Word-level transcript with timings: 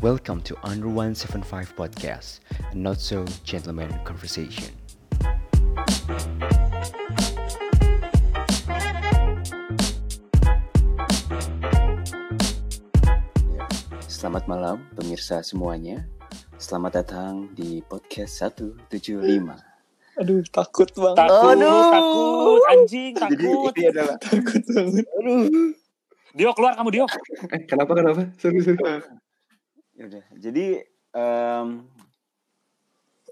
Welcome 0.00 0.40
to 0.42 0.56
Under 0.62 0.88
175 0.88 1.76
Podcast, 1.76 2.40
a 2.72 2.74
not 2.74 3.00
so 3.00 3.24
gentleman 3.44 3.92
conversation. 4.04 4.72
Selamat 14.06 14.44
malam 14.46 14.84
pemirsa 14.94 15.40
semuanya. 15.40 16.04
Selamat 16.60 17.00
datang 17.02 17.48
di 17.56 17.80
podcast 17.88 18.52
175. 18.52 19.56
Aduh, 20.20 20.44
takut 20.52 20.88
banget. 20.92 21.16
Takut, 21.24 21.56
Aduh. 21.56 21.88
takut, 21.90 22.62
anjing, 22.68 23.12
Jadi 23.16 23.36
takut. 23.40 23.72
ini 23.72 23.84
adalah 23.88 24.16
Takut 24.20 24.62
banget. 24.68 25.04
Dio 26.30 26.50
keluar 26.54 26.72
kamu 26.78 26.88
Dio. 26.94 27.06
Eh, 27.50 27.62
kenapa 27.66 27.92
kenapa? 27.96 28.22
Sorry 28.38 28.60
sorry. 28.62 28.78
Ya 30.00 30.08
udah. 30.08 30.24
Jadi 30.40 30.66
em, 31.12 31.68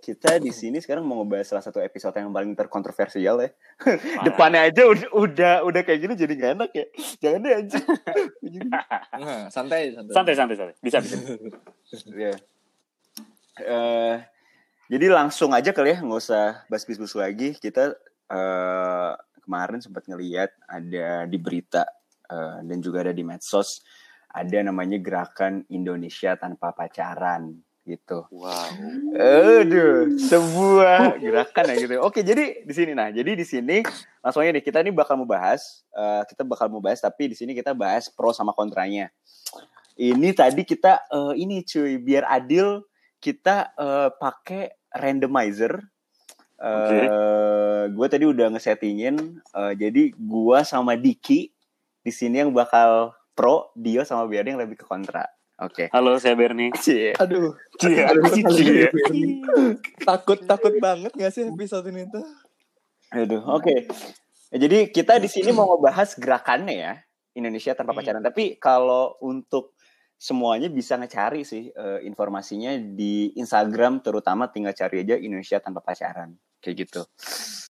kita 0.05 0.37
di 0.37 0.53
sini 0.53 0.85
sekarang 0.85 1.01
mau 1.01 1.25
ngebahas 1.25 1.49
salah 1.49 1.65
satu 1.65 1.81
episode 1.81 2.13
yang 2.21 2.29
paling 2.29 2.53
terkontroversial 2.53 3.41
ya. 3.41 3.49
Depannya 4.21 4.69
aja 4.69 4.85
udah 4.85 5.09
udah 5.17 5.55
udah 5.65 5.81
kayak 5.81 6.01
gini 6.05 6.13
jadi 6.13 6.33
gak 6.37 6.53
enak 6.61 6.71
ya. 6.77 6.87
Jangan 7.25 7.41
deh 7.41 7.53
anjing. 7.57 7.87
Nah, 9.19 9.51
santai, 9.51 9.97
santai. 9.97 10.13
Santai, 10.13 10.35
santai, 10.37 10.57
santai. 10.61 10.77
Bisa, 10.85 11.01
bisa. 11.01 11.17
Iya. 12.21 12.33
Eh, 13.59 14.17
jadi 14.93 15.07
langsung 15.11 15.51
aja 15.57 15.73
kali 15.75 15.97
ya, 15.97 15.99
nggak 16.05 16.21
usah 16.21 16.69
bas-bis 16.69 17.01
lagi. 17.17 17.57
Kita 17.57 17.97
eh, 18.29 19.13
kemarin 19.41 19.81
sempat 19.81 20.05
ngeliat 20.05 20.53
ada 20.69 21.25
di 21.25 21.39
berita 21.41 21.89
eh, 22.29 22.61
dan 22.61 22.79
juga 22.85 23.09
ada 23.09 23.17
di 23.17 23.25
medsos 23.25 23.81
ada 24.45 24.59
namanya 24.63 24.99
gerakan 25.03 25.67
Indonesia 25.67 26.39
tanpa 26.39 26.71
pacaran 26.71 27.59
gitu. 27.89 28.29
Wow. 28.29 28.69
Aduh, 29.17 30.13
sebuah 30.21 31.17
gerakan 31.17 31.65
ya 31.73 31.77
gitu. 31.81 31.95
Oke, 32.05 32.21
jadi 32.21 32.61
di 32.61 32.73
sini 32.77 32.93
nah, 32.93 33.09
jadi 33.09 33.33
di 33.33 33.45
sini 33.49 33.81
langsung 34.21 34.45
aja 34.45 34.53
nih 34.53 34.61
kita 34.61 34.85
ini 34.85 34.93
bakal 34.93 35.17
membahas, 35.17 35.89
eh, 35.97 36.23
kita 36.29 36.45
bakal 36.45 36.69
membahas 36.69 37.01
tapi 37.01 37.33
di 37.33 37.37
sini 37.37 37.57
kita 37.57 37.73
bahas 37.73 38.13
pro 38.13 38.37
sama 38.37 38.53
kontranya. 38.53 39.09
Ini 39.97 40.37
tadi 40.37 40.69
kita 40.69 41.09
eh, 41.09 41.35
ini 41.41 41.65
cuy, 41.65 41.97
biar 41.97 42.29
adil 42.29 42.85
kita 43.25 43.73
eh, 43.73 44.09
pakai 44.21 44.77
randomizer. 44.93 45.81
Oke. 46.59 46.99
Eh, 47.09 47.85
gue 47.89 48.07
tadi 48.11 48.25
udah 48.29 48.53
ngesettingin, 48.53 49.41
eh, 49.41 49.73
jadi 49.79 50.13
gua 50.19 50.67
sama 50.67 50.99
Diki 50.99 51.55
di 52.05 52.13
sini 52.13 52.43
yang 52.45 52.53
bakal 52.53 53.15
pro, 53.39 53.71
Dio 53.79 54.03
sama 54.03 54.27
Biar 54.27 54.43
yang 54.43 54.59
lebih 54.59 54.83
ke 54.83 54.83
kontra. 54.83 55.23
Oke. 55.63 55.87
Halo, 55.95 56.19
saya 56.19 56.35
Bernie. 56.35 56.75
Cie. 56.75 57.15
Aduh, 57.15 57.55
Cia. 57.79 58.11
Aduh, 58.11 58.27
Cia. 58.51 58.91
takut 60.03 60.43
takut 60.43 60.75
banget 60.83 61.15
gak 61.15 61.31
sih 61.31 61.47
episode 61.47 61.87
ini 61.95 62.11
tuh? 62.11 62.27
Aduh, 63.15 63.39
oke. 63.47 63.87
Ya, 64.51 64.59
jadi 64.59 64.91
kita 64.91 65.23
di 65.23 65.31
sini 65.31 65.55
mau 65.55 65.71
ngebahas 65.71 66.19
gerakannya 66.19 66.75
ya, 66.75 66.93
Indonesia 67.39 67.79
tanpa 67.79 67.95
Hmm. 67.95 68.03
pacaran. 68.03 68.23
Tapi 68.27 68.59
kalau 68.59 69.15
untuk 69.23 69.79
semuanya 70.19 70.67
bisa 70.67 70.99
ngecari 70.99 71.47
sih 71.47 71.71
eh, 71.71 72.01
informasinya 72.03 72.75
di 72.75 73.31
Instagram, 73.39 74.03
terutama 74.03 74.51
tinggal 74.51 74.75
cari 74.75 75.07
aja 75.07 75.15
Indonesia 75.15 75.63
tanpa 75.63 75.79
pacaran, 75.79 76.35
kayak 76.59 76.75
gitu. 76.87 77.03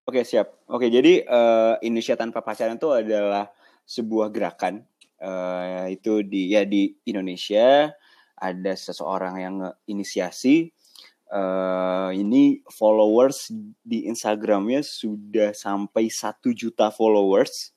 Oke 0.09 0.25
siap. 0.25 0.65
Oke 0.73 0.89
jadi 0.89 1.29
eh, 1.29 1.75
Indonesia 1.85 2.17
tanpa 2.17 2.41
pacaran 2.41 2.81
itu 2.81 2.89
adalah 2.89 3.53
sebuah 3.85 4.33
gerakan 4.33 4.85
eh, 5.19 5.95
itu 5.95 6.23
di 6.23 6.55
ya 6.55 6.63
di 6.65 6.91
Indonesia 7.05 7.91
ada 8.39 8.73
seseorang 8.75 9.35
yang 9.39 9.57
inisiasi 9.85 10.71
eh 11.29 12.11
ini 12.17 12.65
followers 12.73 13.53
di 13.85 14.09
Instagramnya 14.09 14.81
sudah 14.81 15.53
sampai 15.53 16.09
satu 16.09 16.57
juta 16.57 16.89
followers. 16.89 17.77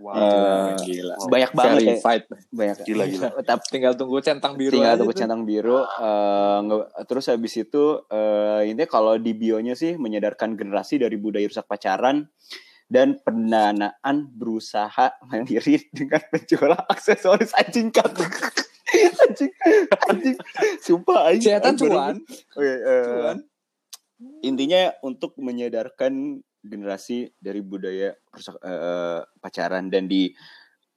Wow. 0.00 0.16
Eh, 0.16 0.72
gila. 0.88 1.14
banyak 1.28 1.52
banget 1.52 1.80
ya. 1.84 1.86
Verified. 2.00 2.24
Banyak. 2.48 2.76
Gila, 2.88 3.04
gila. 3.04 3.28
Tapi 3.52 3.64
Tinggal 3.68 3.92
tunggu 4.00 4.24
centang 4.24 4.56
biru 4.56 4.72
tinggal 4.80 4.96
tunggu 4.96 5.12
tuh. 5.12 5.20
centang 5.22 5.44
biru. 5.44 5.84
eh, 5.84 6.58
nge- 6.64 6.88
terus 7.04 7.28
habis 7.28 7.52
itu 7.60 8.00
eh 8.08 8.72
ini 8.72 8.88
kalau 8.88 9.20
di 9.20 9.36
bionya 9.36 9.76
sih 9.76 10.00
menyadarkan 10.00 10.56
generasi 10.56 10.96
dari 10.98 11.20
budaya 11.20 11.44
rusak 11.44 11.68
pacaran 11.68 12.26
dan 12.90 13.16
pendanaan 13.22 14.26
berusaha 14.34 15.14
mandiri 15.30 15.78
dengan 15.94 16.20
penjualan 16.28 16.82
aksesoris 16.90 17.54
anjing 17.54 17.94
kak. 17.94 18.10
anjing, 19.22 19.52
anjing, 20.10 20.36
sumpah 20.82 21.30
anjing. 21.30 21.54
Cuan. 21.78 22.18
Oke, 22.58 22.66
eh, 22.66 23.06
Cuan. 23.06 23.38
intinya 24.42 24.90
untuk 25.06 25.38
menyadarkan 25.38 26.42
generasi 26.60 27.30
dari 27.38 27.62
budaya 27.62 28.12
eh, 28.66 29.20
pacaran 29.38 29.86
dan 29.86 30.10
di 30.10 30.34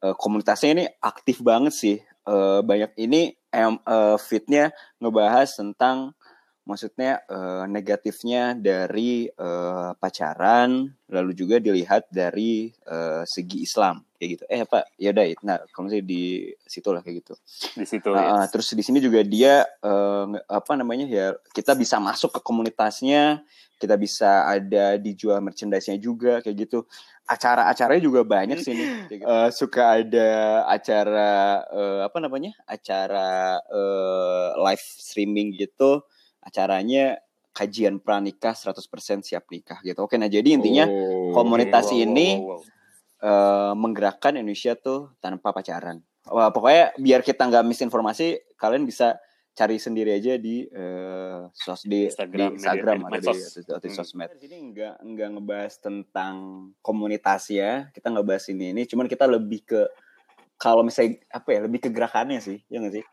eh, 0.01 0.15
komunitasnya 0.17 0.69
ini 0.73 0.85
aktif 0.99 1.45
banget 1.45 1.73
sih 1.77 1.97
Eh, 2.23 2.59
banyak 2.63 2.95
ini 3.03 3.35
eh, 3.35 4.15
fitnya 4.15 4.71
ngebahas 5.03 5.59
tentang 5.59 6.15
maksudnya 6.63 7.19
eh, 7.27 7.65
negatifnya 7.67 8.55
dari 8.55 9.27
eh, 9.27 9.91
pacaran 9.99 10.87
lalu 11.11 11.31
juga 11.35 11.59
dilihat 11.59 12.07
dari 12.07 12.71
eh, 12.71 13.23
segi 13.27 13.67
Islam 13.67 13.99
kayak 14.15 14.29
gitu 14.39 14.43
eh 14.47 14.63
apa 14.63 14.87
ya 14.95 15.11
udah 15.11 15.25
nah 15.43 15.57
kalau 15.75 15.91
misalnya 15.91 16.07
di 16.07 16.47
situ 16.63 16.87
lah 16.95 17.03
kayak 17.03 17.27
gitu 17.27 17.33
Di 17.75 17.85
situ. 17.85 18.09
Ah, 18.15 18.39
ah, 18.39 18.45
terus 18.47 18.71
di 18.71 18.79
sini 18.79 19.03
juga 19.03 19.19
dia 19.25 19.67
nge- 19.83 20.45
apa 20.47 20.73
namanya 20.79 21.05
ya 21.09 21.27
kita 21.51 21.75
bisa 21.75 21.97
masuk 21.99 22.37
ke 22.37 22.39
komunitasnya, 22.39 23.41
kita 23.81 23.99
bisa 23.99 24.47
ada 24.47 24.95
dijual 24.95 25.41
merchandise-nya 25.43 25.97
juga 25.99 26.39
kayak 26.39 26.55
gitu. 26.69 26.85
Acara-acaranya 27.27 28.03
juga 28.03 28.21
banyak. 28.23 28.61
Kayak 28.63 28.77
gitu. 28.79 28.93
Eh, 29.11 29.49
suka 29.51 29.83
ada 29.99 30.29
acara 30.69 31.31
eh, 31.67 31.99
apa 32.07 32.17
namanya? 32.23 32.51
Acara 32.63 33.59
eh, 33.59 34.49
live 34.61 34.85
streaming 34.85 35.55
gitu. 35.57 36.05
Acaranya 36.43 37.17
kajian 37.53 38.01
pranikah 38.01 38.51
100% 38.51 39.23
siap 39.23 39.47
nikah 39.53 39.79
gitu. 39.81 40.03
Oke, 40.03 40.17
nah 40.17 40.27
jadi 40.27 40.57
intinya 40.57 40.85
Oh, 40.89 41.31
komunitas 41.31 41.89
Wow, 41.89 42.01
ini 42.03 42.27
wow, 42.43 42.59
wow. 42.59 42.61
eh, 43.23 43.73
menggerakkan 43.73 44.35
Indonesia 44.35 44.73
tuh 44.75 45.15
tanpa 45.17 45.49
pacaran. 45.55 46.03
Wah, 46.27 46.49
pokoknya 46.51 46.93
biar 46.99 47.21
kita 47.21 47.47
nggak 47.47 47.65
misinformasi, 47.65 48.55
kalian 48.57 48.83
bisa 48.83 49.17
cari 49.53 49.77
sendiri 49.77 50.17
aja 50.17 50.33
di 50.41 50.65
eh, 50.65 51.41
sos 51.53 51.85
di 51.85 52.09
Instagram, 52.09 52.37
di 52.37 52.45
Instagram 52.57 52.97
media- 53.05 53.13
atau 53.13 53.19
di, 53.21 53.61
atau 53.69 53.79
di 53.79 53.89
Hmm. 53.89 53.97
sosmed. 54.01 54.29
Di 54.33 54.39
sini 54.49 54.57
nggak 54.73 54.93
nggak 55.05 55.29
ngebahas 55.37 55.73
tentang 55.77 56.35
komunitas 56.81 57.53
ya, 57.53 57.87
kita 57.93 58.09
nggak 58.09 58.25
bahas 58.25 58.45
ini 58.49 58.73
ini, 58.73 58.81
cuman 58.89 59.05
kita 59.05 59.29
lebih 59.29 59.61
ke 59.61 59.81
kalau 60.57 60.81
misalnya 60.81 61.21
apa 61.29 61.49
ya, 61.53 61.59
lebih 61.69 61.79
ke 61.85 61.89
gerakannya 61.93 62.39
sih, 62.41 62.61
ya 62.65 62.81
nggak 62.81 62.93
sih? 62.97 63.05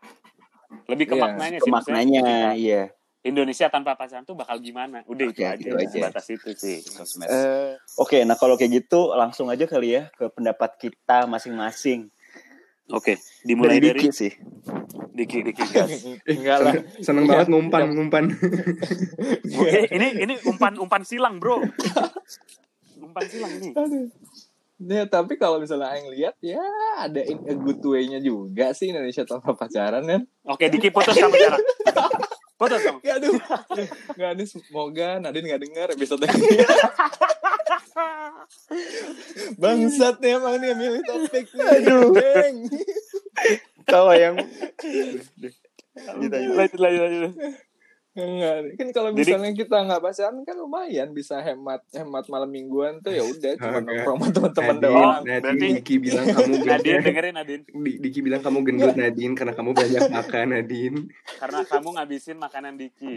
Lebih 0.89 1.05
ke 1.09 1.15
Iya, 1.15 1.23
maknanya 1.29 1.57
Ke 1.59 1.65
sih. 1.67 1.71
maknanya, 1.73 2.23
iya. 2.57 2.83
Indonesia 3.21 3.69
tanpa 3.69 3.93
pacaran 3.93 4.25
tuh 4.25 4.33
bakal 4.33 4.57
gimana? 4.57 5.05
Udah 5.05 5.29
Oke, 5.29 5.37
itu 5.37 5.45
aja. 5.45 5.57
gitu 5.61 5.75
aja. 5.77 5.99
Batas 6.09 6.25
itu 6.33 6.49
sih. 6.57 6.81
Eh, 7.29 7.77
Oke, 8.01 8.25
nah 8.25 8.33
kalau 8.33 8.57
kayak 8.57 8.81
gitu 8.81 9.13
langsung 9.13 9.45
aja 9.53 9.69
kali 9.69 9.93
ya 9.93 10.09
ke 10.17 10.25
pendapat 10.33 10.73
kita 10.81 11.29
masing-masing. 11.29 12.09
Oke, 12.91 13.21
dimulai 13.45 13.77
Dari 13.77 13.87
dari 13.93 13.99
Diki 14.03 14.09
sih. 14.09 14.31
Diki 15.13 15.45
Diki 15.45 15.63
gas. 15.69 15.91
enggak 16.33 16.57
lah. 16.59 16.73
Seneng 16.99 17.29
banget 17.29 17.47
ngumpan 17.53 17.93
ngumpan. 17.93 18.23
Eh, 19.71 19.85
ini 19.93 20.07
ini 20.25 20.33
umpan 20.49 20.75
umpan 20.81 21.05
silang, 21.05 21.37
Bro. 21.37 21.61
Umpan 22.99 23.25
silang 23.29 23.53
ini. 23.53 23.69
Ya, 24.81 25.05
tapi 25.05 25.37
kalau 25.37 25.61
misalnya 25.61 25.93
Aing 25.93 26.09
lihat 26.09 26.41
ya 26.41 26.57
ada 26.97 27.21
in 27.21 27.37
a 27.45 27.53
good 27.53 27.85
way-nya 27.85 28.17
juga 28.17 28.73
sih 28.73 28.89
Indonesia 28.89 29.21
tanpa 29.29 29.53
pacaran 29.53 30.01
kan. 30.01 30.21
Oke, 30.49 30.73
Diki 30.73 30.89
putus 30.89 31.13
kamu 31.13 31.37
sekarang. 31.37 31.61
Putus 32.61 32.85
kamu. 32.85 33.01
Ya, 33.01 33.17
aduh. 33.17 33.33
Nggak 34.13 34.31
nih 34.37 34.45
semoga 34.45 35.17
Nadine 35.17 35.49
nggak 35.49 35.61
dengar 35.65 35.87
episode 35.97 36.29
ini. 36.29 36.37
Bangsat 39.61 40.21
nih 40.21 40.37
emang 40.37 40.61
nih 40.61 40.77
milih 40.77 41.01
topik 41.01 41.49
nih. 41.57 41.81
Aduh. 41.81 42.13
Deng. 42.13 42.69
Kalau 43.89 44.13
yang. 44.13 44.37
Lanjut, 46.21 46.77
lanjut, 46.77 47.01
lanjut. 47.01 47.33
Enggak, 48.11 48.75
kan 48.75 48.87
kalau 48.91 49.09
Jadi- 49.11 49.23
misalnya 49.23 49.51
kita 49.55 49.77
nggak 49.81 50.01
pacaran 50.01 50.43
kan 50.43 50.55
lumayan 50.55 51.09
bisa 51.11 51.39
hemat 51.39 51.79
hemat 51.89 52.27
malam 52.27 52.47
mingguan 52.47 52.99
tuh 52.99 53.07
ya 53.09 53.23
udah 53.23 53.55
cuma 53.55 53.79
nongkrong 53.79 54.19
sama 54.19 54.27
teman-teman 54.29 54.75
Nadine, 54.75 54.83
doang. 54.83 55.21
Nadine, 55.23 55.39
berarti- 55.39 55.71
Diki 55.79 55.95
bilang 55.95 56.25
kamu 56.27 56.43
Nadine 56.59 56.75
gendut. 56.91 57.05
dengerin 57.07 57.33
Nadine 57.33 57.63
Di- 57.63 57.97
Diki 57.97 58.19
bilang 58.19 58.41
kamu 58.41 58.57
gendut 58.61 58.95
Nadine 58.95 59.33
karena 59.33 59.53
kamu 59.53 59.71
banyak 59.71 60.03
makan 60.11 60.45
Nadine. 60.51 60.97
karena 61.39 61.59
kamu 61.63 61.87
ngabisin 61.89 62.37
makanan 62.37 62.73
Diki. 62.75 63.15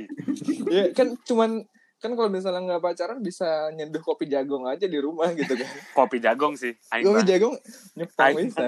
Ya 0.71 0.85
kan 0.91 1.19
cuman 1.21 1.51
kan 1.99 2.13
kalau 2.13 2.29
misalnya 2.29 2.61
nggak 2.63 2.83
pacaran 2.85 3.19
bisa 3.19 3.49
nyeduh 3.73 3.99
kopi 3.99 4.29
jagong 4.29 4.69
aja 4.69 4.85
di 4.85 4.99
rumah 5.01 5.33
gitu 5.33 5.57
kan. 5.57 5.67
Kopi 5.99 6.21
jagong 6.21 6.55
sih. 6.55 6.71
Aing 6.93 7.03
kopi 7.03 7.19
mah. 7.19 7.27
jagong 7.27 7.55
nyepong 7.95 8.35
bisa. 8.39 8.67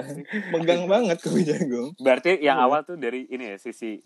Megang 0.49 0.83
banget 0.87 1.17
kopi 1.21 1.45
jagong. 1.45 1.93
Berarti 1.95 2.35
yang 2.37 2.57
awal 2.57 2.81
tuh 2.81 2.97
dari 2.97 3.29
ini 3.29 3.53
ya 3.53 3.57
sisi 3.57 4.01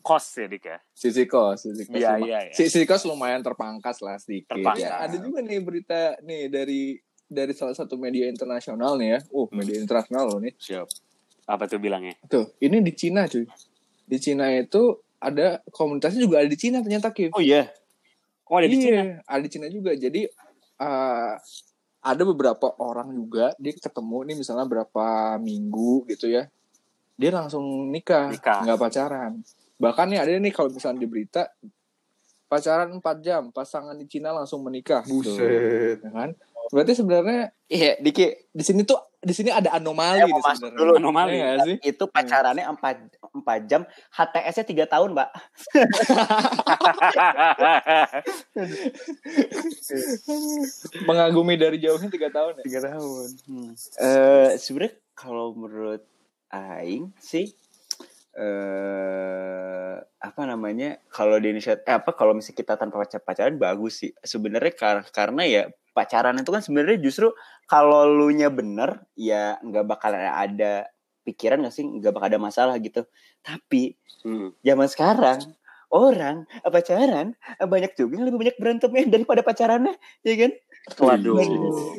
kos 0.00 0.26
ya 0.40 0.46
dik 0.48 0.64
ya 0.64 0.78
Sisi 0.92 1.24
kos, 1.28 1.64
sisi 1.64 1.84
kos. 1.88 1.96
Iya, 1.96 2.16
iya, 2.20 2.38
iya. 2.48 2.54
Sisi 2.56 2.84
kos 2.88 3.04
lumayan 3.08 3.40
terpangkas 3.44 4.00
lah 4.04 4.16
sedikit. 4.20 4.56
Terpangkas. 4.56 4.80
Ya, 4.80 5.00
ada 5.00 5.16
juga 5.16 5.40
nih 5.44 5.60
berita 5.60 6.16
nih 6.24 6.48
dari 6.48 6.96
dari 7.30 7.52
salah 7.54 7.76
satu 7.76 7.94
media 8.00 8.26
internasional 8.26 8.98
nih 8.98 9.08
ya. 9.16 9.20
Oh, 9.30 9.46
media 9.52 9.78
internasional 9.78 10.28
loh 10.28 10.40
nih. 10.42 10.56
siap 10.58 10.88
apa 11.50 11.66
tuh 11.66 11.82
bilangnya 11.82 12.14
Tuh, 12.30 12.54
ini 12.62 12.78
di 12.78 12.94
Cina 12.94 13.26
cuy. 13.26 13.42
Di 14.06 14.18
Cina 14.22 14.46
itu 14.54 15.02
ada 15.18 15.58
komunitasnya 15.74 16.22
juga 16.22 16.38
ada 16.38 16.48
di 16.50 16.58
Cina 16.58 16.78
ternyata 16.78 17.10
Kim. 17.10 17.34
Oh 17.34 17.42
iya. 17.42 17.66
oh 18.46 18.58
ada 18.58 18.70
di 18.70 18.78
iya, 18.78 18.84
Cina 18.86 19.02
ada 19.26 19.42
di 19.42 19.50
Cina 19.50 19.66
juga. 19.66 19.90
Jadi 19.98 20.30
eh, 20.78 21.32
ada 22.00 22.22
beberapa 22.24 22.70
orang 22.78 23.10
juga 23.12 23.52
dia 23.58 23.74
ketemu 23.74 24.18
nih 24.30 24.36
misalnya 24.38 24.66
berapa 24.66 25.36
minggu 25.42 26.06
gitu 26.14 26.30
ya. 26.30 26.46
Dia 27.20 27.30
langsung 27.36 27.90
nikah, 27.92 28.32
Nikah. 28.32 28.64
nggak 28.64 28.78
pacaran. 28.80 29.32
Bahkan 29.80 30.06
nih 30.12 30.18
ada 30.20 30.30
nih 30.36 30.52
kalau 30.52 30.68
misalnya 30.68 31.00
di 31.00 31.08
berita 31.08 31.48
pacaran 32.46 32.92
4 32.92 33.24
jam, 33.24 33.42
pasangan 33.48 33.94
di 33.94 34.04
Cina 34.04 34.30
langsung 34.30 34.60
menikah. 34.60 35.00
Tuh, 35.02 35.24
Buset. 35.24 36.02
ya 36.02 36.10
kan? 36.12 36.30
Berarti 36.70 36.92
sebenarnya 36.94 37.50
Iya, 37.66 37.98
Diki. 37.98 38.30
di 38.50 38.62
sini 38.62 38.82
tuh 38.82 38.98
di 39.16 39.30
sini 39.30 39.48
ada 39.48 39.70
anomali 39.72 40.26
masuk 40.26 40.70
sebenarnya. 40.70 40.76
dulu. 40.76 40.92
Anomali. 40.98 41.30
Iya 41.32 41.44
nggak 41.46 41.58
sih? 41.66 41.76
Itu 41.86 42.04
pacarannya 42.06 42.64
4 42.66 42.82
4 43.30 43.62
jam, 43.64 43.82
HTS-nya 44.10 44.64
3 44.66 44.86
tahun, 44.86 45.08
Mbak. 45.14 45.30
Mengagumi 51.06 51.54
dari 51.56 51.78
jauhnya 51.80 52.10
tiga 52.10 52.28
tahun 52.30 52.60
ya. 52.60 52.64
3 52.80 52.86
tahun. 52.92 53.28
Hmm. 53.46 53.70
Eh, 53.98 54.48
sebenarnya 54.58 54.94
kalau 55.14 55.54
menurut 55.54 56.02
aing 56.50 57.14
sih 57.18 57.54
eh 58.40 59.94
apa 60.20 60.42
namanya? 60.44 61.00
Kalau 61.08 61.36
di 61.36 61.52
Indonesia 61.52 61.76
eh, 61.76 61.96
apa 61.96 62.12
kalau 62.12 62.32
misalnya 62.32 62.58
kita 62.58 62.74
tanpa 62.76 62.96
pacar- 63.00 63.24
pacaran 63.24 63.56
bagus 63.56 64.04
sih. 64.04 64.10
Sebenarnya 64.20 64.72
kar- 64.72 65.08
karena 65.12 65.42
ya 65.44 65.62
pacaran 65.90 66.38
itu 66.38 66.48
kan 66.48 66.62
sebenarnya 66.62 66.98
justru 67.00 67.32
kalau 67.66 68.06
lu 68.06 68.30
nya 68.30 68.48
bener 68.48 69.04
ya 69.14 69.58
nggak 69.58 69.84
bakal 69.84 70.14
ada 70.14 70.86
pikiran 71.26 71.60
nggak 71.60 71.74
sih 71.74 71.84
nggak 71.84 72.12
bakal 72.14 72.28
ada 72.30 72.40
masalah 72.40 72.74
gitu 72.78 73.04
tapi 73.42 73.94
Hmm. 74.20 74.52
zaman 74.60 74.84
sekarang 74.84 75.40
orang 75.88 76.44
pacaran 76.62 77.32
banyak 77.58 77.96
juga 77.96 78.20
yang 78.20 78.28
lebih 78.28 78.38
banyak 78.46 78.56
berantemnya 78.60 79.04
daripada 79.08 79.40
pacarannya 79.40 79.96
ya 80.20 80.34
kan 80.38 80.52
waduh 81.00 81.40
Ya, 81.40 81.48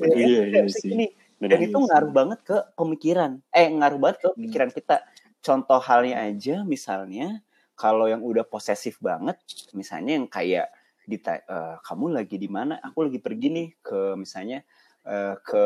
Iya, 0.05 0.41
iya 0.47 0.61
maksudnya 0.61 0.69
sih. 0.77 0.89
gini, 0.93 1.07
Benar. 1.35 1.49
dan 1.51 1.59
itu 1.65 1.77
ngaruh 1.81 2.11
banget 2.13 2.39
ke 2.45 2.57
pemikiran 2.77 3.31
eh 3.51 3.67
ngaruh 3.67 3.97
banget 3.97 4.17
ke 4.21 4.29
Hmm. 4.29 4.39
pikiran 4.39 4.69
kita 4.69 4.95
contoh 5.41 5.81
halnya 5.81 6.21
aja 6.21 6.61
misalnya 6.63 7.41
kalau 7.73 8.05
yang 8.05 8.21
udah 8.21 8.45
posesif 8.45 9.01
banget 9.01 9.37
misalnya 9.73 10.21
yang 10.21 10.27
kayak 10.29 10.69
dita 11.09 11.41
eh, 11.41 11.75
kamu 11.81 12.13
lagi 12.13 12.37
di 12.37 12.45
mana 12.47 12.77
aku 12.79 13.09
lagi 13.09 13.17
pergi 13.17 13.47
nih 13.49 13.67
ke 13.81 14.13
misalnya 14.15 14.61
eh, 15.05 15.35
ke 15.41 15.63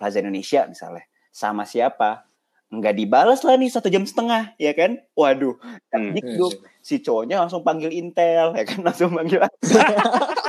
Plaza 0.00 0.18
Indonesia 0.24 0.64
misalnya 0.66 1.04
sama 1.34 1.68
siapa? 1.68 2.24
Nggak 2.72 2.94
dibalas 2.96 3.40
lah 3.46 3.54
nih 3.60 3.70
satu 3.70 3.92
jam 3.92 4.08
setengah 4.08 4.56
ya 4.58 4.72
kan? 4.74 4.98
Waduh 5.14 5.54
Hmm. 5.94 6.10
dikduk 6.10 6.58
si 6.82 6.98
cowoknya 6.98 7.38
langsung 7.38 7.62
panggil 7.62 7.92
intel 7.94 8.56
ya 8.58 8.64
kan? 8.66 8.80
Langsung 8.86 9.14
panggil 9.14 9.46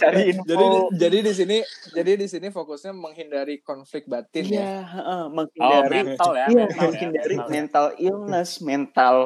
cari 0.00 0.32
info 0.32 0.42
Jadi 0.48 0.66
jadi 0.96 1.18
di 1.20 1.32
sini 1.36 1.58
jadi 1.92 2.12
di 2.16 2.26
sini 2.26 2.48
fokusnya 2.48 2.92
menghindari 2.92 3.60
konflik 3.60 4.08
batin 4.08 4.48
ya. 4.48 4.64
Iya, 4.64 4.74
heeh, 4.84 5.20
oh 5.20 5.28
menghindari 5.30 5.96
mental 6.08 6.30
ya 6.32 6.46
iya, 6.48 6.64
mental 6.64 6.72
ya, 6.72 6.80
menghindari 6.80 7.34
mental 7.36 7.46
ya. 7.46 7.50
mental 7.52 7.86
illness, 8.00 8.50
mental 8.60 9.16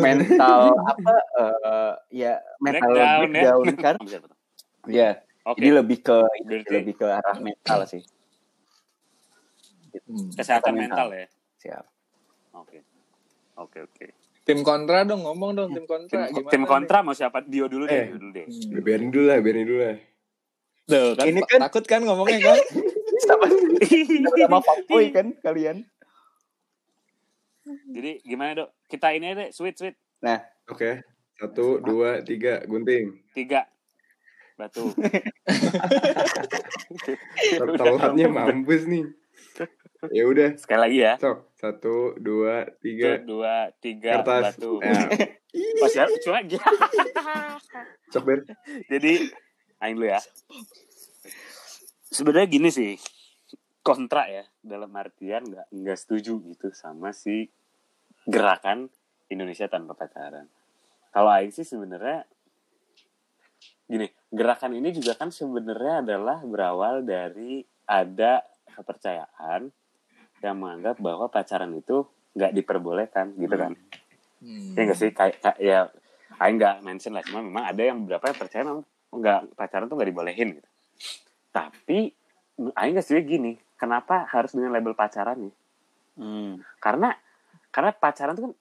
mental 0.00 0.60
apa 0.92 1.14
eh, 1.40 1.92
ya 2.10 2.32
mental 2.58 2.90
Breakdown, 2.92 3.04
ya. 3.04 3.18
breakdown 3.20 3.64
kan. 3.84 3.94
Bisa, 4.00 4.16
betul. 4.22 4.36
Iya, 4.84 5.10
Oke, 5.44 5.60
jadi 5.60 5.68
lebih 5.80 5.98
ke 6.00 6.16
Berarti- 6.44 6.72
lebih 6.72 6.94
ke 6.96 7.06
arah 7.08 7.36
mental 7.40 7.78
sih. 7.88 8.02
Hmm. 10.04 10.28
kesehatan 10.34 10.74
mental. 10.74 11.06
mental 11.06 11.08
ya. 11.14 11.26
Siap. 11.62 11.84
Oke, 12.54 12.78
oke, 13.56 13.78
oke. 13.86 14.06
Tim 14.44 14.60
kontra 14.60 15.02
dong 15.02 15.24
ngomong 15.24 15.50
dong 15.56 15.68
tim 15.72 15.88
kontra 15.88 16.28
Tim, 16.28 16.36
gimana? 16.36 16.52
tim 16.52 16.60
nih? 16.60 16.68
kontra 16.68 16.98
mau 17.00 17.16
siapa? 17.16 17.40
Dio 17.40 17.64
dulu 17.64 17.88
deh, 17.88 17.96
Eh. 17.96 18.06
Dio 18.12 18.16
dulu 18.20 18.30
deh. 18.30 18.44
Hmm. 18.44 18.80
Biarin 18.80 19.08
dulu 19.08 19.24
lah, 19.24 19.38
biarin 19.40 19.64
dulu 19.64 19.80
lah. 19.80 19.96
Tuh, 20.84 21.08
kan, 21.16 21.24
Ini 21.24 21.40
kan- 21.42 21.60
takut 21.64 21.84
kan 21.84 22.00
ngomongnya 22.04 22.38
kan? 22.42 22.58
Sama 23.24 23.46
sama 24.36 24.58
fuckboy 24.60 25.08
kan 25.08 25.32
kalian. 25.40 25.86
Jadi 27.64 28.20
gimana 28.20 28.52
dok? 28.54 28.68
Kita 28.84 29.08
ini 29.10 29.32
deh, 29.32 29.48
sweet 29.48 29.80
sweet 29.80 29.96
Oke. 30.66 31.00
Satu, 31.34 31.80
dua, 31.80 32.20
tiga, 32.20 32.60
gunting. 32.62 33.16
tiga 33.32 33.64
batu. 34.54 34.92
Telatnya 37.74 38.28
mampus 38.28 38.84
nih. 38.84 39.04
Ya 40.12 40.24
udah, 40.26 40.50
Sekali 40.58 40.80
lagi 40.80 40.98
ya. 41.00 41.14
sok. 41.16 41.38
Satu, 41.54 42.12
dua, 42.20 42.68
Satu, 42.68 42.80
tiga. 42.84 43.10
dua, 43.24 43.54
tiga 43.80 44.20
Kertas. 44.20 44.60
batu. 44.60 44.72
Nah, 44.84 45.08
Oh 45.54 45.88
siap, 45.88 46.10
cuma 46.20 46.42
sok 48.10 48.22
ber. 48.26 48.42
Jadi, 48.90 49.30
aing 49.78 49.94
dulu 49.96 50.10
ya. 50.10 50.20
Sebenarnya 52.10 52.48
gini 52.50 52.68
sih, 52.68 52.98
kontra 53.80 54.26
ya 54.26 54.44
dalam 54.60 54.90
artian 54.96 55.44
nggak 55.44 55.68
nggak 55.70 55.98
setuju 55.98 56.40
gitu 56.52 56.68
sama 56.72 57.12
si 57.12 57.46
gerakan 58.24 58.88
Indonesia 59.28 59.68
tanpa 59.68 59.94
pacaran. 59.94 60.48
Kalau 61.10 61.30
aing 61.30 61.52
sih 61.54 61.66
sebenarnya 61.66 62.24
gini, 63.84 64.08
gerakan 64.32 64.74
ini 64.74 64.90
juga 64.90 65.14
kan 65.14 65.28
sebenarnya 65.30 66.00
adalah 66.02 66.40
berawal 66.42 67.04
dari 67.04 67.60
ada 67.84 68.40
kepercayaan 68.74 69.68
yang 70.44 70.60
menganggap 70.60 71.00
bahwa 71.00 71.26
pacaran 71.26 71.72
itu 71.72 72.04
nggak 72.34 72.52
diperbolehkan 72.52 73.32
gitu 73.34 73.56
kan. 73.56 73.72
Hmm. 74.44 74.76
Ya 74.76 74.80
nggak 74.84 74.98
sih 74.98 75.10
kayak, 75.10 75.40
ya 75.56 75.88
Aing 76.36 76.58
nggak 76.58 76.82
mention 76.82 77.14
lah 77.14 77.22
cuma 77.22 77.40
memang 77.40 77.64
ada 77.64 77.80
yang 77.80 78.02
beberapa 78.02 78.28
yang 78.28 78.36
percaya 78.36 78.62
memang 78.62 78.84
nggak 79.08 79.40
pacaran 79.54 79.86
tuh 79.86 79.96
nggak 79.96 80.10
dibolehin 80.10 80.48
gitu. 80.54 80.68
Tapi 81.48 82.12
Aing 82.74 82.92
nggak 82.92 83.02
setuju 83.02 83.22
gini, 83.24 83.52
kenapa 83.74 84.28
harus 84.28 84.52
dengan 84.52 84.70
label 84.70 84.92
pacaran 84.92 85.38
nih? 85.40 85.54
Hmm. 86.14 86.52
Karena 86.78 87.14
karena 87.70 87.90
pacaran 87.90 88.34
tuh 88.34 88.44
kan 88.44 88.54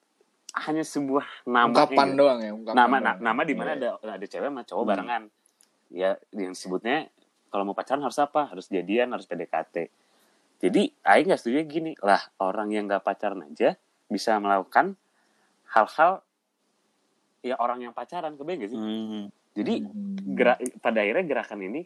hanya 0.66 0.86
sebuah 0.86 1.26
nama 1.46 1.66
ungkapan 1.68 2.10
doang 2.14 2.40
ya, 2.40 2.52
ungkapan 2.54 2.76
nama 2.76 2.96
doang. 2.96 3.04
na- 3.04 3.20
nama 3.20 3.42
di 3.42 3.54
mana 3.54 3.72
Iya. 3.74 3.98
ada 3.98 4.16
ada 4.16 4.26
cewek 4.26 4.48
sama 4.48 4.62
cowok 4.64 4.82
Hmm. 4.82 4.92
barengan. 4.94 5.24
Ya 5.90 6.10
yang 6.32 6.54
sebutnya 6.54 7.10
kalau 7.50 7.66
mau 7.66 7.74
pacaran 7.74 8.02
harus 8.02 8.18
apa? 8.18 8.50
Harus 8.50 8.66
jadian, 8.66 9.10
harus 9.10 9.26
PDKT. 9.26 9.90
Jadi 10.64 10.88
Aing 11.04 11.28
nggak 11.28 11.40
setuju 11.44 11.60
gini 11.68 11.92
lah 12.00 12.24
orang 12.40 12.72
yang 12.72 12.88
nggak 12.88 13.04
pacaran 13.04 13.44
aja 13.44 13.76
bisa 14.08 14.40
melakukan 14.40 14.96
hal-hal 15.76 16.24
ya 17.44 17.60
orang 17.60 17.84
yang 17.84 17.92
pacaran 17.92 18.40
kebayang 18.40 18.64
gak 18.64 18.72
sih? 18.72 18.80
Hmm. 18.80 19.28
Jadi 19.54 19.74
Hmm. 19.84 20.16
gerak 20.40 20.64
pada 20.80 21.04
akhirnya 21.04 21.26
gerakan 21.28 21.60
ini 21.68 21.82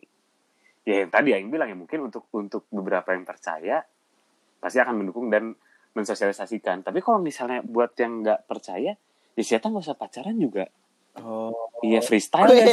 ya 0.85 1.03
yang 1.03 1.09
tadi 1.09 1.33
yang 1.33 1.49
bilang 1.49 1.73
ya 1.73 1.75
mungkin 1.75 2.05
untuk 2.05 2.29
untuk 2.37 2.69
beberapa 2.69 3.17
yang 3.17 3.25
percaya 3.25 3.81
pasti 4.61 4.77
akan 4.77 5.01
mendukung 5.01 5.33
dan 5.33 5.57
mensosialisasikan. 5.97 6.85
Tapi 6.85 7.01
kalau 7.01 7.17
misalnya 7.17 7.65
buat 7.65 7.97
yang 7.97 8.21
nggak 8.21 8.45
percaya 8.45 8.93
ya 9.33 9.43
siapa 9.43 9.73
nggak 9.73 9.89
usah 9.89 9.97
pacaran 9.97 10.37
juga. 10.37 10.69
Oh. 11.17 11.73
Iya 11.81 12.05
freestyle 12.05 12.53
ya. 12.61 12.65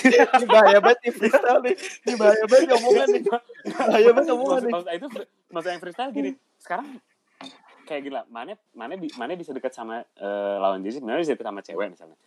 Ini 0.00 0.46
bahaya 0.46 0.78
banget 0.80 0.98
nih 1.02 1.12
freestyle 1.12 1.60
nih. 1.60 1.76
Ini 2.06 2.14
bahaya 2.16 2.44
banget 2.46 2.64
nih 2.64 2.76
omongan 2.76 3.06
nih. 3.08 3.22
Bahaya 3.70 4.10
banget 4.10 4.30
omongan 4.32 4.60
nih. 4.60 4.72
maksud 4.72 4.90
itu 4.94 5.06
maksud 5.50 5.68
yang 5.68 5.80
freestyle 5.82 6.12
gini. 6.12 6.30
Sekarang 6.56 6.86
kayak 7.84 8.02
gila, 8.06 8.20
mana 8.30 8.54
mana 8.70 8.94
mana 9.18 9.32
bisa 9.34 9.50
dekat 9.50 9.74
sama 9.74 10.00
eh, 10.02 10.56
lawan 10.58 10.80
jenis, 10.80 11.02
mana 11.02 11.18
bisa 11.18 11.34
dekat 11.34 11.46
sama 11.46 11.60
cewek 11.60 11.88
misalnya. 11.90 12.18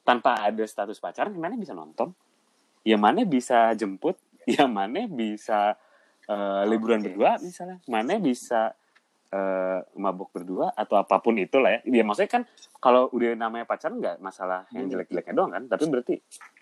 Tanpa 0.00 0.40
ada 0.40 0.64
status 0.64 0.96
pacaran, 0.96 1.36
mana 1.36 1.54
bisa 1.54 1.76
nonton? 1.76 2.16
Ya 2.82 2.96
mana 2.96 3.22
bisa 3.24 3.72
jemput? 3.76 4.16
Ya 4.48 4.64
mana 4.64 5.04
bisa 5.04 5.76
eh, 6.24 6.62
liburan 6.64 7.04
Oke. 7.04 7.12
berdua 7.12 7.36
misalnya? 7.38 7.76
Mana 7.84 8.16
bisa 8.16 8.72
eh, 9.28 9.78
mabuk 9.94 10.32
berdua 10.32 10.72
atau 10.72 10.96
apa 10.96 11.20
pun 11.20 11.36
itulah 11.36 11.68
ya. 11.76 11.80
Ya 11.84 12.02
maksudnya 12.02 12.40
kan 12.40 12.42
kalau 12.80 13.12
udah 13.12 13.36
namanya 13.36 13.68
pacaran 13.68 14.00
nggak 14.00 14.16
masalah 14.18 14.64
yang 14.72 14.88
Hmm. 14.88 14.96
jelek-jeleknya 14.96 15.34
doang 15.36 15.52
kan, 15.52 15.68
tapi 15.68 15.84
berarti 15.86 16.16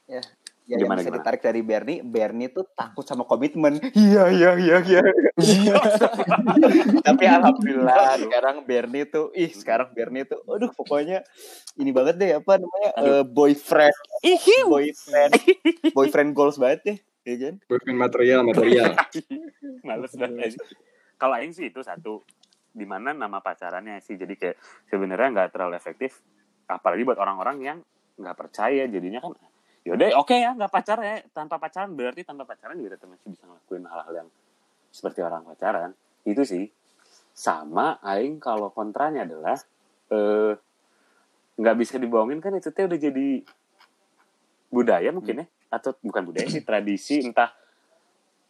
Ya, 0.09 0.25
yang 0.69 0.85
Gimana, 0.85 1.01
bisa 1.01 1.09
gimana? 1.09 1.25
ditarik 1.25 1.41
dari 1.41 1.61
Bernie, 1.65 2.05
Bernie 2.05 2.53
tuh 2.53 2.69
takut 2.77 3.01
sama 3.01 3.25
komitmen. 3.25 3.81
Iya, 3.97 4.29
iya, 4.29 4.51
iya, 4.61 4.77
iya. 4.85 5.01
Tapi 7.01 7.25
alhamdulillah 7.25 8.21
sekarang 8.21 8.57
Bernie 8.69 9.09
tuh, 9.09 9.33
ih 9.33 9.49
sekarang 9.49 9.89
Bernie 9.97 10.29
tuh, 10.29 10.45
aduh 10.45 10.69
pokoknya 10.77 11.25
ini 11.81 11.89
banget 11.89 12.21
deh 12.21 12.31
apa 12.37 12.61
namanya 12.61 12.91
eh, 13.01 13.25
boyfriend, 13.25 13.97
boyfriend, 14.69 15.33
boyfriend 15.97 16.31
goals 16.37 16.61
banget 16.61 16.81
ya, 16.85 16.97
ya 17.25 17.35
kan? 17.49 17.55
Boyfriend 17.65 17.99
material, 17.99 18.41
material. 18.45 18.93
Males 19.89 20.13
banget. 20.21 20.53
Kalau 21.17 21.35
Aing 21.41 21.57
sih 21.57 21.73
itu 21.73 21.81
satu. 21.81 22.21
di 22.69 22.87
mana 22.87 23.11
nama 23.11 23.43
pacarannya 23.43 23.99
sih 23.99 24.15
jadi 24.15 24.39
kayak 24.39 24.57
sebenarnya 24.87 25.29
nggak 25.35 25.51
terlalu 25.51 25.75
efektif 25.75 26.23
apalagi 26.71 27.03
buat 27.03 27.19
orang-orang 27.19 27.57
yang 27.59 27.79
nggak 28.15 28.37
percaya 28.39 28.87
jadinya 28.87 29.19
kan 29.19 29.35
yaudah 29.89 30.21
oke 30.21 30.37
ya 30.37 30.53
nggak 30.53 30.69
pacaran 30.69 31.05
ya. 31.05 31.17
Tanpa 31.33 31.57
pacaran 31.57 31.91
berarti 31.97 32.21
tanpa 32.21 32.45
pacaran 32.45 32.77
juga 32.77 33.01
tetap 33.01 33.09
masih 33.09 33.33
bisa 33.33 33.49
ngelakuin 33.49 33.85
hal-hal 33.89 34.15
yang 34.25 34.29
seperti 34.93 35.21
orang 35.25 35.43
pacaran. 35.49 35.91
Itu 36.29 36.45
sih. 36.45 36.69
Sama 37.33 37.97
aing 38.05 38.37
kalau 38.37 38.69
kontranya 38.69 39.25
adalah 39.25 39.57
eh 40.13 40.53
nggak 41.59 41.77
bisa 41.81 41.97
dibohongin 41.97 42.39
kan 42.45 42.53
itu 42.55 42.69
teh 42.71 42.85
udah 42.85 43.01
jadi 43.01 43.29
budaya 44.69 45.09
mungkin 45.09 45.43
ya. 45.43 45.47
Atau 45.73 45.97
bukan 46.05 46.29
budaya 46.29 46.49
sih 46.53 46.61
tradisi 46.61 47.25
entah 47.25 47.57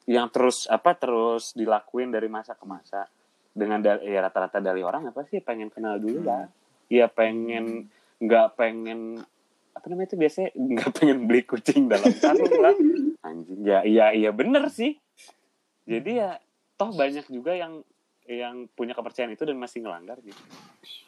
yang 0.08 0.32
terus 0.32 0.66
apa 0.66 0.96
terus 0.98 1.54
dilakuin 1.54 2.10
dari 2.10 2.26
masa 2.26 2.58
ke 2.58 2.66
masa. 2.66 3.06
Dengan 3.54 3.82
da- 3.82 4.02
ya 4.02 4.22
rata-rata 4.26 4.58
dari 4.58 4.82
orang 4.82 5.14
apa 5.14 5.22
sih 5.28 5.38
pengen 5.38 5.70
kenal 5.70 6.02
dulu 6.02 6.26
lah. 6.26 6.50
Ya 6.88 7.06
pengen 7.06 7.86
nggak 8.18 8.58
pengen 8.58 9.22
apa 9.78 9.86
namanya 9.86 10.10
itu 10.10 10.18
biasanya 10.18 10.50
nggak 10.52 10.90
pengen 10.92 11.18
beli 11.24 11.42
kucing 11.42 11.86
dalam 11.86 12.10
karung 12.12 12.54
lah. 12.58 12.74
Anjing. 13.22 13.60
Ya 13.62 13.80
iya 13.82 14.06
iya 14.10 14.30
bener 14.30 14.66
sih. 14.68 14.98
Jadi 15.84 16.18
ya 16.18 16.36
toh 16.74 16.90
banyak 16.90 17.24
juga 17.26 17.54
yang 17.54 17.80
yang 18.26 18.68
punya 18.68 18.92
kepercayaan 18.92 19.32
itu 19.32 19.40
dan 19.42 19.56
masih 19.56 19.80
ngelanggar 19.80 20.20
gitu. 20.20 20.36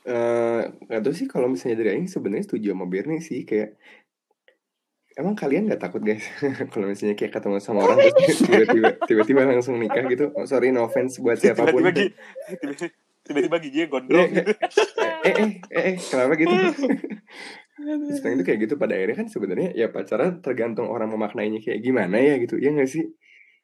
Eh, 0.02 0.62
nggak 0.86 1.02
tahu 1.02 1.12
sih 1.12 1.26
kalau 1.26 1.46
misalnya 1.46 1.76
dari 1.76 1.92
Aing 1.92 2.08
sebenarnya 2.08 2.48
setuju 2.48 2.72
sama 2.72 2.86
Bernie 2.86 3.20
sih 3.20 3.44
kayak 3.44 3.76
emang 5.12 5.36
kalian 5.36 5.68
nggak 5.68 5.82
takut 5.82 6.00
guys? 6.00 6.24
Kalau 6.72 6.88
misalnya 6.88 7.12
kayak 7.12 7.36
ketemu 7.36 7.60
sama 7.60 7.84
orang 7.84 8.00
terus 8.00 8.40
tiba-tiba 8.46 8.88
tiba-tiba 9.04 9.40
langsung 9.44 9.76
nikah 9.76 10.00
gitu. 10.06 10.32
Oh, 10.32 10.48
sorry 10.48 10.72
no 10.72 10.88
offense 10.88 11.20
buat 11.20 11.36
siapa 11.36 11.68
pun 11.68 11.84
tiba-tiba 11.84 12.08
gi- 12.08 12.14
tiba- 12.56 12.94
tiba-tiba 13.20 13.56
giginya 13.60 13.86
gondrong 13.90 14.30
Eh, 14.32 14.42
eh, 15.20 15.34
eh, 15.36 15.50
eh, 15.68 15.82
eh, 15.92 15.96
kenapa 16.00 16.32
gitu? 16.34 16.56
Terus 17.80 18.20
itu 18.20 18.44
kayak 18.44 18.58
gitu 18.68 18.74
pada 18.76 18.94
akhirnya 18.96 19.16
kan 19.16 19.28
sebenarnya 19.32 19.70
ya 19.72 19.88
pacaran 19.88 20.44
tergantung 20.44 20.92
orang 20.92 21.08
memaknainya 21.10 21.60
kayak 21.64 21.80
gimana 21.80 22.16
ya 22.20 22.36
gitu 22.42 22.60
ya 22.60 22.70
nggak 22.76 22.90
sih? 22.90 23.04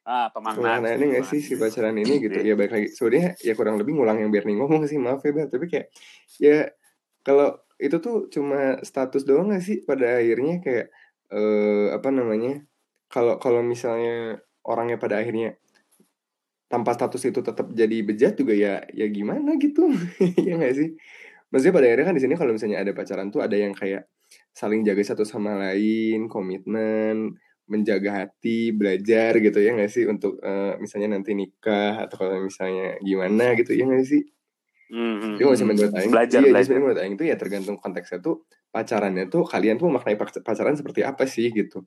Ah 0.07 0.31
pemaknaan 0.31 0.81
pemaknaannya 0.81 1.05
nggak 1.13 1.25
sih 1.27 1.39
si 1.43 1.53
pacaran 1.59 1.95
ini 1.99 2.23
gitu 2.23 2.39
ya 2.39 2.55
baik 2.55 2.71
lagi 2.71 2.87
sebenarnya 2.95 3.35
ya 3.43 3.53
kurang 3.53 3.75
lebih 3.75 3.93
ngulang 3.99 4.23
yang 4.23 4.31
Bernie 4.31 4.55
ngomong 4.55 4.87
sih 4.87 4.95
maaf 4.97 5.19
ya 5.21 5.35
Ber 5.35 5.51
tapi 5.51 5.67
kayak 5.67 5.91
ya 6.39 6.71
kalau 7.27 7.59
itu 7.77 7.99
tuh 7.99 8.31
cuma 8.33 8.81
status 8.81 9.27
doang 9.27 9.53
gak 9.53 9.61
sih 9.61 9.85
pada 9.85 10.17
akhirnya 10.17 10.63
kayak 10.63 10.87
eh 11.27 11.87
apa 11.93 12.09
namanya 12.09 12.63
kalau 13.11 13.35
kalau 13.37 13.59
misalnya 13.61 14.39
orangnya 14.63 14.95
pada 14.95 15.19
akhirnya 15.19 15.59
tanpa 16.67 16.95
status 16.95 17.23
itu 17.27 17.39
tetap 17.39 17.71
jadi 17.71 17.97
bejat 18.03 18.33
juga 18.35 18.55
ya 18.55 18.83
ya 18.91 19.07
gimana 19.07 19.55
gitu 19.59 19.87
ya 20.47 20.59
nggak 20.59 20.75
sih 20.75 20.89
maksudnya 21.47 21.73
pada 21.75 21.85
akhirnya 21.87 22.05
kan 22.11 22.15
di 22.15 22.23
sini 22.23 22.33
kalau 22.35 22.51
misalnya 22.51 22.77
ada 22.83 22.91
pacaran 22.91 23.27
tuh 23.31 23.41
ada 23.43 23.55
yang 23.55 23.71
kayak 23.71 24.07
saling 24.51 24.83
jaga 24.83 25.03
satu 25.03 25.23
sama 25.23 25.55
lain 25.55 26.27
komitmen 26.27 27.35
menjaga 27.67 28.23
hati 28.23 28.71
belajar 28.71 29.35
gitu 29.43 29.59
ya 29.59 29.75
nggak 29.75 29.91
sih? 29.91 30.07
Untuk 30.07 30.39
eh, 30.39 30.79
misalnya 30.79 31.19
nanti 31.19 31.35
nikah 31.35 32.07
atau 32.07 32.15
kalau 32.15 32.39
misalnya 32.43 32.95
gimana 33.03 33.55
gitu 33.59 33.75
ya 33.75 33.83
nggak 33.87 34.07
sih? 34.07 34.23
Hmm, 34.87 35.35
jadi 35.35 35.43
kalau 35.43 35.51
misalnya 35.51 35.71
menurut 35.75 35.93
Aing 35.99 36.11
belajar 36.15 36.39
iya, 36.39 36.43
jadi 36.47 36.51
belajar. 36.55 36.63
sebenarnya 36.63 36.83
menurut 36.87 37.01
Aing 37.03 37.15
itu 37.19 37.25
ya 37.27 37.35
tergantung 37.35 37.75
konteksnya 37.75 38.19
tuh 38.23 38.47
pacarannya 38.71 39.25
tuh 39.27 39.43
kalian 39.43 39.75
tuh 39.75 39.91
maknai 39.91 40.15
pac- 40.15 40.39
pacaran 40.39 40.79
seperti 40.79 41.03
apa 41.03 41.27
sih 41.27 41.51
gitu. 41.51 41.83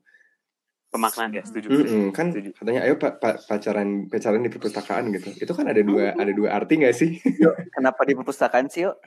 Pemaknaan 0.93 1.33
ya 1.33 1.41
setuju 1.41 1.71
Mm-mm, 1.71 2.11
kan 2.13 2.29
Setuju. 2.29 2.51
katanya 2.51 2.83
ayo 2.85 2.99
pa- 3.01 3.17
pa- 3.17 3.41
pacaran 3.41 4.05
pacaran 4.05 4.43
di 4.43 4.51
perpustakaan 4.53 5.09
gitu. 5.17 5.33
Itu 5.33 5.51
kan 5.57 5.65
ada 5.65 5.81
dua 5.81 6.13
ada 6.13 6.29
dua 6.29 6.53
arti 6.53 6.77
nggak 6.77 6.93
sih? 6.93 7.17
Kenapa 7.73 8.05
di 8.05 8.13
perpustakaan 8.13 8.69
sih, 8.69 8.85
yuk? 8.85 9.01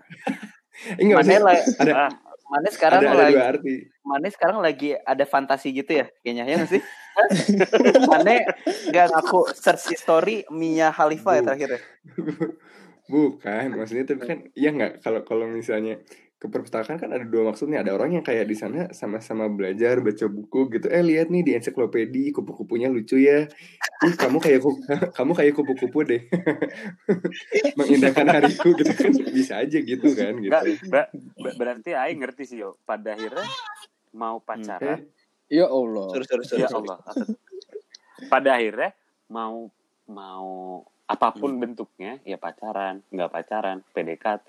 Eh, 0.94 1.02
nggak 1.02 1.16
Mana 1.16 1.26
maksudnya 1.26 1.42
la- 1.42 1.66
ada 1.80 1.92
Ah, 1.96 2.12
Mana 2.44 2.68
sekarang 2.68 3.00
ada 3.00 3.08
ada 3.08 3.18
lagi 3.22 3.34
dua 3.34 3.44
arti 3.48 3.74
Mana 4.04 4.26
sekarang 4.28 4.58
lagi 4.60 4.88
ada 4.94 5.24
fantasi 5.24 5.68
gitu 5.72 5.92
ya 5.94 6.06
kayaknya 6.20 6.44
ya 6.44 6.58
sih? 6.66 6.82
Mana 8.10 8.42
nggak 8.90 9.06
ngaku 9.08 9.40
search 9.54 9.88
history 9.88 10.44
Mia 10.50 10.90
Khalifa 10.90 11.34
ya 11.34 11.42
terakhir 11.42 11.68
ya? 11.72 11.80
Bukan, 13.04 13.76
maksudnya 13.76 14.04
tapi 14.04 14.24
kan 14.24 14.38
iya 14.52 14.72
nggak 14.72 15.00
kalau 15.00 15.20
kalau 15.22 15.44
misalnya 15.44 16.00
ke 16.44 16.52
perpustakaan 16.52 17.00
kan 17.00 17.08
ada 17.08 17.24
dua 17.24 17.48
maksudnya. 17.48 17.80
Ada 17.80 17.96
orang 17.96 18.20
yang 18.20 18.24
kayak 18.24 18.44
di 18.44 18.52
sana 18.52 18.92
sama-sama 18.92 19.48
belajar 19.48 20.04
baca 20.04 20.28
buku 20.28 20.76
gitu. 20.76 20.92
Eh 20.92 21.00
lihat 21.00 21.32
nih 21.32 21.40
di 21.40 21.52
ensiklopedi 21.56 22.36
kupu-kupunya 22.36 22.92
lucu 22.92 23.16
ya. 23.16 23.48
Ih 24.04 24.14
kamu 24.20 24.44
kayak 24.44 24.60
kamu 25.16 25.32
kayak 25.32 25.52
kupu-kupu 25.56 26.04
deh. 26.04 26.22
Mengindahkan 27.80 28.28
hariku 28.28 28.76
gitu 28.76 28.92
kan. 28.92 29.12
Bisa 29.32 29.64
aja 29.64 29.78
gitu 29.80 30.12
kan 30.12 30.36
gitu. 30.36 30.52
Ber- 30.92 31.08
ber- 31.40 31.56
berarti 31.56 31.96
Aing 31.96 32.20
ngerti 32.20 32.44
sih 32.44 32.60
yo. 32.60 32.76
Pada 32.84 33.16
akhirnya 33.16 33.48
mau 34.12 34.36
pacaran. 34.44 35.08
Ya 35.48 35.64
Allah. 35.64 36.12
Suruh 36.12 36.28
suruh 36.28 36.44
suruh. 36.44 36.60
ya 36.60 36.68
Allah 36.68 37.00
pada 38.28 38.56
akhirnya 38.56 38.94
mau 39.30 39.68
mau 40.08 40.80
apa 41.04 41.28
pun 41.36 41.56
bentuknya 41.60 42.16
ya 42.24 42.40
pacaran 42.40 43.04
nggak 43.12 43.30
pacaran 43.32 43.84
PDKT 43.92 44.48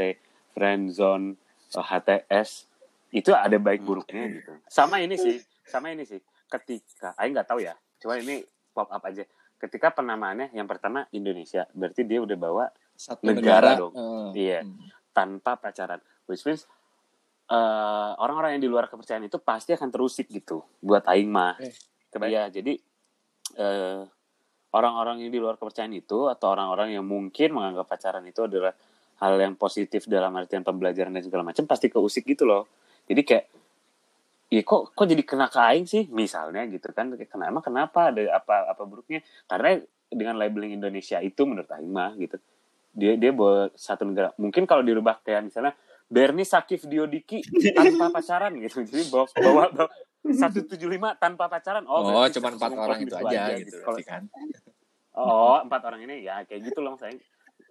friendzone 0.55 1.35
HTS 1.81 2.67
itu 3.15 3.31
ada 3.31 3.55
baik 3.55 3.81
buruknya 3.81 4.27
gitu. 4.39 4.51
Sama 4.67 4.99
ini 4.99 5.15
sih 5.15 5.39
sama 5.65 5.91
ini 5.91 6.05
sih. 6.05 6.21
Ketika 6.45 7.17
Aing 7.17 7.33
nggak 7.33 7.49
tahu 7.49 7.59
ya. 7.65 7.73
Cuma 7.97 8.19
ini 8.21 8.45
pop 8.71 8.91
up 8.91 9.01
aja. 9.01 9.25
Ketika 9.57 9.91
penamaannya 9.95 10.53
yang 10.53 10.69
pertama 10.69 11.09
Indonesia. 11.15 11.65
Berarti 11.73 12.05
dia 12.05 12.21
udah 12.21 12.37
bawa 12.37 12.65
Satu 12.95 13.27
Negara 13.27 13.75
negara, 13.75 13.81
dong. 13.81 13.93
Eh, 14.31 14.51
Iya. 14.51 14.59
hmm. 14.63 15.11
tanpa 15.11 15.57
pacaran. 15.57 15.99
Which 16.29 16.45
means 16.45 16.67
eh, 17.49 18.11
orang-orang 18.21 18.55
yang 18.59 18.63
di 18.63 18.69
luar 18.71 18.87
kepercayaan 18.87 19.25
itu 19.25 19.39
pasti 19.41 19.73
akan 19.73 19.89
terusik 19.89 20.29
gitu. 20.29 20.63
Buat 20.79 21.09
aing 21.09 21.29
mah. 21.31 21.57
Eh, 21.59 21.73
Iya, 22.15 22.47
jadi 22.47 22.79
eh, 23.59 24.01
orang-orang 24.71 25.23
yang 25.23 25.31
di 25.31 25.39
luar 25.39 25.59
kepercayaan 25.59 25.91
itu 25.95 26.31
atau 26.31 26.47
orang-orang 26.55 26.95
yang 26.95 27.03
mungkin 27.03 27.51
menganggap 27.51 27.91
pacaran 27.91 28.23
itu 28.23 28.43
adalah 28.47 28.71
hal 29.21 29.33
yang 29.39 29.55
positif 29.55 30.05
dalam 30.05 30.35
artian 30.35 30.61
pembelajaran 30.65 31.15
dan 31.15 31.23
segala 31.23 31.43
macam 31.47 31.63
pasti 31.65 31.87
keusik 31.87 32.27
gitu 32.27 32.43
loh. 32.43 32.67
Jadi 33.07 33.21
kayak 33.23 33.45
ya 34.51 34.61
kok 34.61 34.93
kok 34.93 35.05
jadi 35.07 35.23
kena 35.23 35.47
ke 35.47 35.59
aing 35.59 35.87
sih? 35.87 36.03
Misalnya 36.11 36.67
gitu 36.67 36.91
kan 36.91 37.11
kenapa 37.15 37.59
kenapa? 37.63 38.11
Ada 38.11 38.39
apa 38.39 38.71
apa 38.75 38.83
buruknya? 38.83 39.23
Karena 39.47 39.79
dengan 40.11 40.35
labeling 40.37 40.75
Indonesia 40.77 41.17
itu 41.23 41.41
menurut 41.47 41.69
aing 41.71 41.91
mah 41.91 42.13
gitu 42.19 42.37
dia 42.95 43.19
dia 43.19 43.31
bawa 43.35 43.67
satu 43.75 44.07
negara. 44.07 44.31
Mungkin 44.39 44.63
kalau 44.63 44.79
dirubah 44.79 45.19
kayak 45.19 45.51
misalnya 45.51 45.75
Bernie 46.07 46.47
Sakif 46.47 46.87
Diodiki 46.87 47.43
tanpa 47.75 48.07
pacaran 48.07 48.55
gitu. 48.63 48.87
Jadi 48.87 49.03
bawa 49.11 49.27
bawa, 49.35 49.63
bawa 49.75 49.89
175 50.25 50.79
tanpa 51.19 51.51
pacaran. 51.51 51.83
Oh, 51.91 52.07
berarti 52.07 52.39
cuma 52.39 52.55
empat 52.55 52.71
orang 52.71 52.99
itu 53.03 53.11
itu 53.11 53.15
aja 53.19 53.27
aja 53.27 53.55
gitu, 53.59 53.77
Kalau- 53.83 53.99
berarti 53.99 54.03
kan. 54.07 54.23
oh 55.15 55.63
empat 55.63 55.81
orang 55.87 56.01
ini 56.03 56.27
ya 56.27 56.43
kayak 56.43 56.71
gitu 56.71 56.83
loh 56.83 56.99
saya 56.99 57.15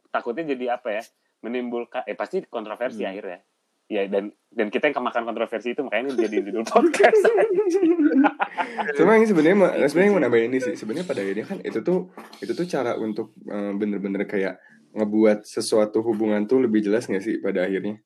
takutnya 0.09 0.57
jadi 0.57 0.81
apa 0.81 0.89
ya 0.97 1.03
menimbulkan 1.45 2.09
eh 2.09 2.17
pasti 2.17 2.41
kontroversi 2.49 3.05
Hmm. 3.05 3.13
akhirnya. 3.13 3.41
Ya 3.85 4.09
dan 4.09 4.33
dan 4.49 4.73
kita 4.73 4.89
yang 4.89 4.97
kemakan 4.97 5.29
kontroversi 5.29 5.77
itu 5.77 5.85
makanya 5.85 6.17
ini 6.17 6.25
jadi 6.25 6.37
judul 6.49 6.65
podcast. 6.65 7.21
Cuma 8.97 9.21
yang 9.21 9.29
sebenarnya 9.29 9.85
sebenarnya 9.93 10.13
mau 10.17 10.23
nambahin 10.25 10.49
ini 10.49 10.59
sih 10.65 10.73
sebenarnya 10.73 11.05
pada 11.05 11.21
akhirnya 11.21 11.45
kan 11.45 11.59
itu 11.61 11.85
tuh 11.85 12.09
itu 12.41 12.57
tuh 12.57 12.65
cara 12.65 12.97
untuk 12.97 13.37
eh, 13.45 13.73
bener-bener 13.77 14.25
kayak 14.25 14.57
ngebuat 14.97 15.45
sesuatu 15.45 16.01
hubungan 16.01 16.49
tuh 16.49 16.65
lebih 16.65 16.81
jelas 16.81 17.05
gak 17.05 17.21
sih 17.21 17.45
pada 17.45 17.69
akhirnya? 17.69 18.01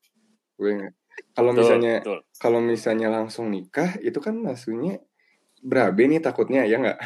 Gue 0.58 0.90
kalau 1.38 1.54
misalnya 1.54 2.02
kalau 2.42 2.58
misalnya 2.58 3.08
langsung 3.14 3.46
nikah 3.46 3.94
itu 4.02 4.18
kan 4.18 4.34
maksudnya 4.34 4.98
berabe 5.62 6.10
nih 6.10 6.18
takutnya 6.18 6.66
ya 6.66 6.82
nggak? 6.82 6.98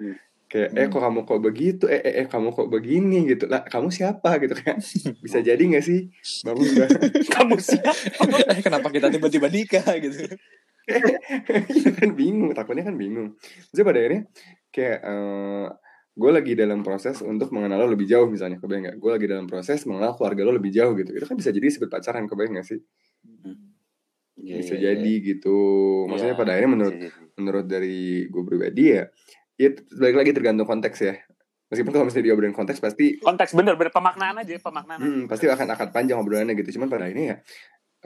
Hmm. 0.00 0.16
Kayak 0.56 0.70
eh 0.72 0.86
kok 0.88 1.02
kamu 1.04 1.20
kok 1.22 1.40
begitu? 1.44 1.84
Eh, 1.84 2.00
eh 2.00 2.14
eh 2.24 2.26
kamu 2.26 2.48
kok 2.50 2.72
begini? 2.72 3.28
Gitu. 3.28 3.44
Lah 3.44 3.60
kamu 3.62 3.92
siapa? 3.92 4.40
Gitu 4.40 4.56
kan. 4.56 4.80
Bisa 5.24 5.44
jadi 5.44 5.60
nggak 5.60 5.84
sih? 5.84 6.08
Udah 6.42 6.88
kamu 7.36 7.60
siapa? 7.60 7.92
Eh, 8.56 8.64
Kenapa 8.64 8.88
kita 8.88 9.12
tiba-tiba 9.12 9.52
nikah? 9.52 9.84
Gitu? 10.00 10.32
Iya 10.88 11.90
kan 11.92 12.16
bingung. 12.16 12.56
Takutnya 12.56 12.88
kan 12.88 12.96
bingung. 12.96 13.36
Jadi 13.68 13.82
pada 13.84 13.98
akhirnya 14.00 14.22
kayak 14.72 15.00
gue 16.16 16.30
lagi 16.32 16.56
dalam 16.56 16.80
proses 16.80 17.20
untuk 17.20 17.52
mengenal 17.52 17.84
lo 17.84 17.92
lebih 17.92 18.08
jauh 18.08 18.24
misalnya 18.24 18.56
kebayang 18.56 18.88
nggak? 18.88 18.96
Gue 18.96 19.10
lagi 19.12 19.26
dalam 19.28 19.44
proses 19.44 19.84
mengenal 19.84 20.16
keluarga 20.16 20.48
lo 20.48 20.56
lebih 20.56 20.72
jauh 20.72 20.96
gitu. 20.96 21.12
Itu 21.12 21.28
kan 21.28 21.36
bisa 21.36 21.52
jadi 21.52 21.68
disebut 21.68 21.92
pacaran 21.92 22.24
kebayang 22.24 22.56
nggak 22.56 22.68
sih? 22.72 22.80
Bisa 24.36 24.46
Iya, 24.46 24.60
iya, 24.62 24.74
jadi 24.92 25.12
gitu. 25.24 25.58
Maksudnya 26.06 26.36
Iya, 26.36 26.40
pada 26.40 26.50
akhirnya 26.54 26.72
menurut 26.72 26.96
jadi. 26.96 27.08
menurut 27.36 27.66
dari 27.66 27.98
gue 28.28 28.42
pribadi 28.44 28.84
ya 28.92 29.04
ya 29.56 29.72
balik 29.96 30.16
lagi 30.20 30.30
tergantung 30.36 30.68
konteks 30.68 30.98
ya 31.00 31.14
meskipun 31.66 31.90
kalau 31.90 32.04
misalnya 32.06 32.30
diobrolin 32.30 32.54
konteks 32.54 32.78
pasti 32.78 33.18
konteks 33.18 33.56
bener 33.56 33.74
bener 33.74 33.90
pemaknaan 33.90 34.38
aja 34.38 34.54
pemaknaan 34.62 35.00
Hmm, 35.02 35.22
pasti 35.26 35.50
akan 35.50 35.66
akan 35.74 35.88
panjang 35.90 36.18
obrolannya 36.22 36.54
gitu. 36.54 36.78
Cuman 36.78 36.86
pada 36.86 37.10
akhirnya 37.10 37.26
ya 37.26 37.36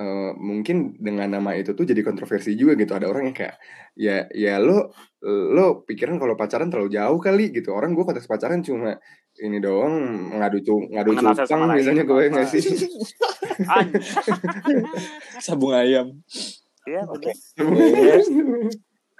eh, 0.01 0.33
mungkin 0.39 0.97
dengan 0.97 1.29
nama 1.29 1.53
itu 1.59 1.77
tuh 1.77 1.85
jadi 1.85 2.01
kontroversi 2.01 2.57
juga 2.57 2.73
gitu 2.81 2.97
ada 2.97 3.05
orang 3.11 3.29
yang 3.29 3.37
kayak 3.37 3.57
ya 3.99 4.25
ya 4.33 4.57
lo 4.57 4.97
lo 5.29 5.85
pikiran 5.85 6.17
kalau 6.17 6.33
pacaran 6.41 6.73
terlalu 6.73 6.97
jauh 6.97 7.21
kali 7.21 7.53
gitu 7.53 7.77
orang 7.77 7.93
gue 7.93 8.05
konteks 8.09 8.25
pacaran 8.25 8.65
cuma 8.65 8.97
ini 9.37 9.61
doang 9.61 9.93
ngadu 10.41 10.65
cu 10.65 10.75
ngadu 10.89 11.11
cupang 11.21 11.69
biasanya 11.77 12.05
gue 12.09 12.23
nggak 12.33 12.49
sih. 12.49 12.63
Sabung 15.45 15.77
ayam. 15.77 16.17
Iya, 16.89 17.05
Oke. 17.05 17.37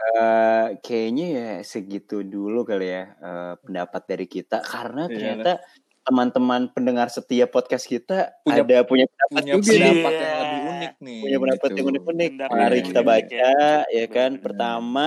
Eh, 0.01 0.67
kayaknya 0.81 1.27
ya 1.29 1.49
segitu 1.61 2.25
dulu 2.25 2.65
kali 2.65 2.89
ya 2.89 3.05
eh, 3.13 3.53
pendapat 3.61 4.03
dari 4.09 4.25
kita 4.25 4.65
karena 4.65 5.05
Iya, 5.05 5.13
ternyata 5.13 5.53
teman-teman 6.01 6.73
pendengar 6.73 7.13
setiap 7.13 7.53
podcast 7.53 7.85
kita 7.85 8.33
Punya- 8.41 8.65
ada 8.65 8.77
punya 8.83 9.05
pendapat 9.05 9.41
Punya 9.45 9.53
juga 9.61 9.69
pendapat 9.69 9.93
Iya. 10.11 10.25
yang 10.25 10.41
lebih 10.41 10.61
unik 10.73 10.95
nih. 11.05 11.21
punya 11.21 11.37
pendapat 11.39 11.69
gitu. 11.69 11.77
yang 11.77 11.89
unik-unik. 11.93 12.31
Pendapat 12.33 12.57
Mari 12.57 12.79
kita 12.81 13.01
baca 13.05 13.49
ya 13.87 14.07
kan. 14.09 14.31
Benar. 14.33 14.43
Pertama 14.43 15.07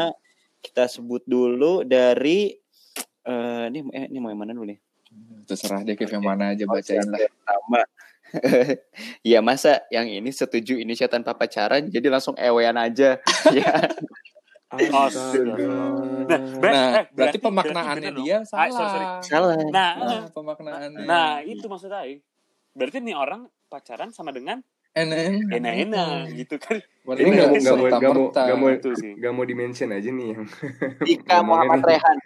kita 0.61 0.83
sebut 0.85 1.21
dulu 1.25 1.73
dari 1.83 2.39
eh 3.23 3.63
ini 3.67 3.79
eh, 3.89 4.05
ini 4.07 4.17
mau 4.19 4.29
yang 4.29 4.39
mana 4.39 4.53
dulu 4.53 4.69
nih? 4.69 4.79
Terserah 5.43 5.81
deh 5.81 5.97
Kev 5.97 6.11
yang 6.11 6.23
mana 6.23 6.53
aja 6.53 6.63
bacain 6.63 7.01
lah. 7.03 7.17
Pertama. 7.17 7.81
ya 9.25 9.39
masa 9.41 9.81
yang 9.89 10.05
ini 10.05 10.29
setuju 10.29 10.73
Indonesia 10.75 11.05
tanpa 11.05 11.33
pacaran 11.33 11.85
jadi 11.85 12.09
langsung 12.09 12.33
ewean 12.35 12.77
aja 12.77 13.17
ya. 13.57 13.73
Astaga. 14.75 15.55
Nah, 16.23 16.39
ber- 16.55 16.73
Nah, 16.73 16.87
eh, 16.95 17.05
berarti 17.09 17.37
pemaknaannya 17.37 18.09
dong. 18.11 18.17
dia 18.19 18.37
Ah, 18.39 18.43
sorry, 18.43 18.71
sorry. 18.71 19.05
salah. 19.21 19.21
Salah. 19.21 19.53
Nah, 19.67 19.91
Nah, 19.95 20.21
pemaknaannya. 20.29 21.03
nah 21.03 21.29
itu 21.39 21.63
maksud 21.63 21.89
Aing. 21.89 22.19
Berarti 22.71 22.97
nih 22.99 23.13
orang 23.13 23.41
pacaran 23.67 24.09
sama 24.09 24.29
dengan 24.29 24.61
enak 24.91 25.49
enak-enak 25.51 26.09
gitu 26.35 26.55
kan. 26.57 26.77
Berarti 27.03 27.21
Ini 27.21 27.29
nggak 27.31 27.43
mau- 27.43 27.53
nggak 27.55 27.75
mau- 27.75 27.87
nggak 27.91 28.13
mau- 28.13 28.29
nggak 28.31 28.57
mau- 28.57 28.71
Itu 28.71 28.89
sih. 28.95 29.11
Gak 29.15 29.31
mau 29.31 29.43
dimention 29.43 29.89
aja 29.89 30.05
nih 30.07 30.27
yang 30.31 30.43
Dika 31.07 31.35
Ngomongin 31.35 31.67
Muhammad. 31.67 31.81
Rehan. 31.83 32.17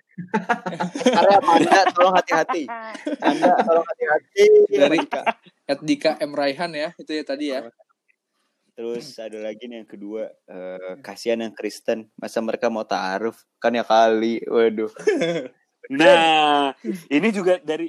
Karya 1.08 1.38
Anda 1.40 1.80
tolong 1.90 2.14
hati-hati. 2.14 2.64
Anda 3.28 3.52
tolong 3.60 3.86
hati-hati. 3.86 4.44
Dari- 4.70 5.00
Dika. 5.00 5.22
Ed 5.66 5.80
Dika 5.82 6.12
M 6.18 6.32
Raihan 6.32 6.72
ya, 6.72 6.90
itu 6.94 7.12
ya 7.12 7.24
tadi 7.24 7.46
ya. 7.50 7.60
Terus 8.78 9.18
ada 9.18 9.42
lagi 9.42 9.66
nih 9.66 9.82
yang 9.82 9.90
kedua, 9.90 10.30
eh, 10.46 11.02
kasihan 11.02 11.42
yang 11.42 11.50
Kristen, 11.58 12.14
masa 12.14 12.38
mereka 12.46 12.70
mau 12.70 12.86
taaruf? 12.86 13.42
Kan 13.58 13.74
ya 13.74 13.82
kali, 13.82 14.38
waduh. 14.46 14.94
Nah, 15.88 16.76
ini 17.16 17.32
juga 17.32 17.64
dari 17.64 17.88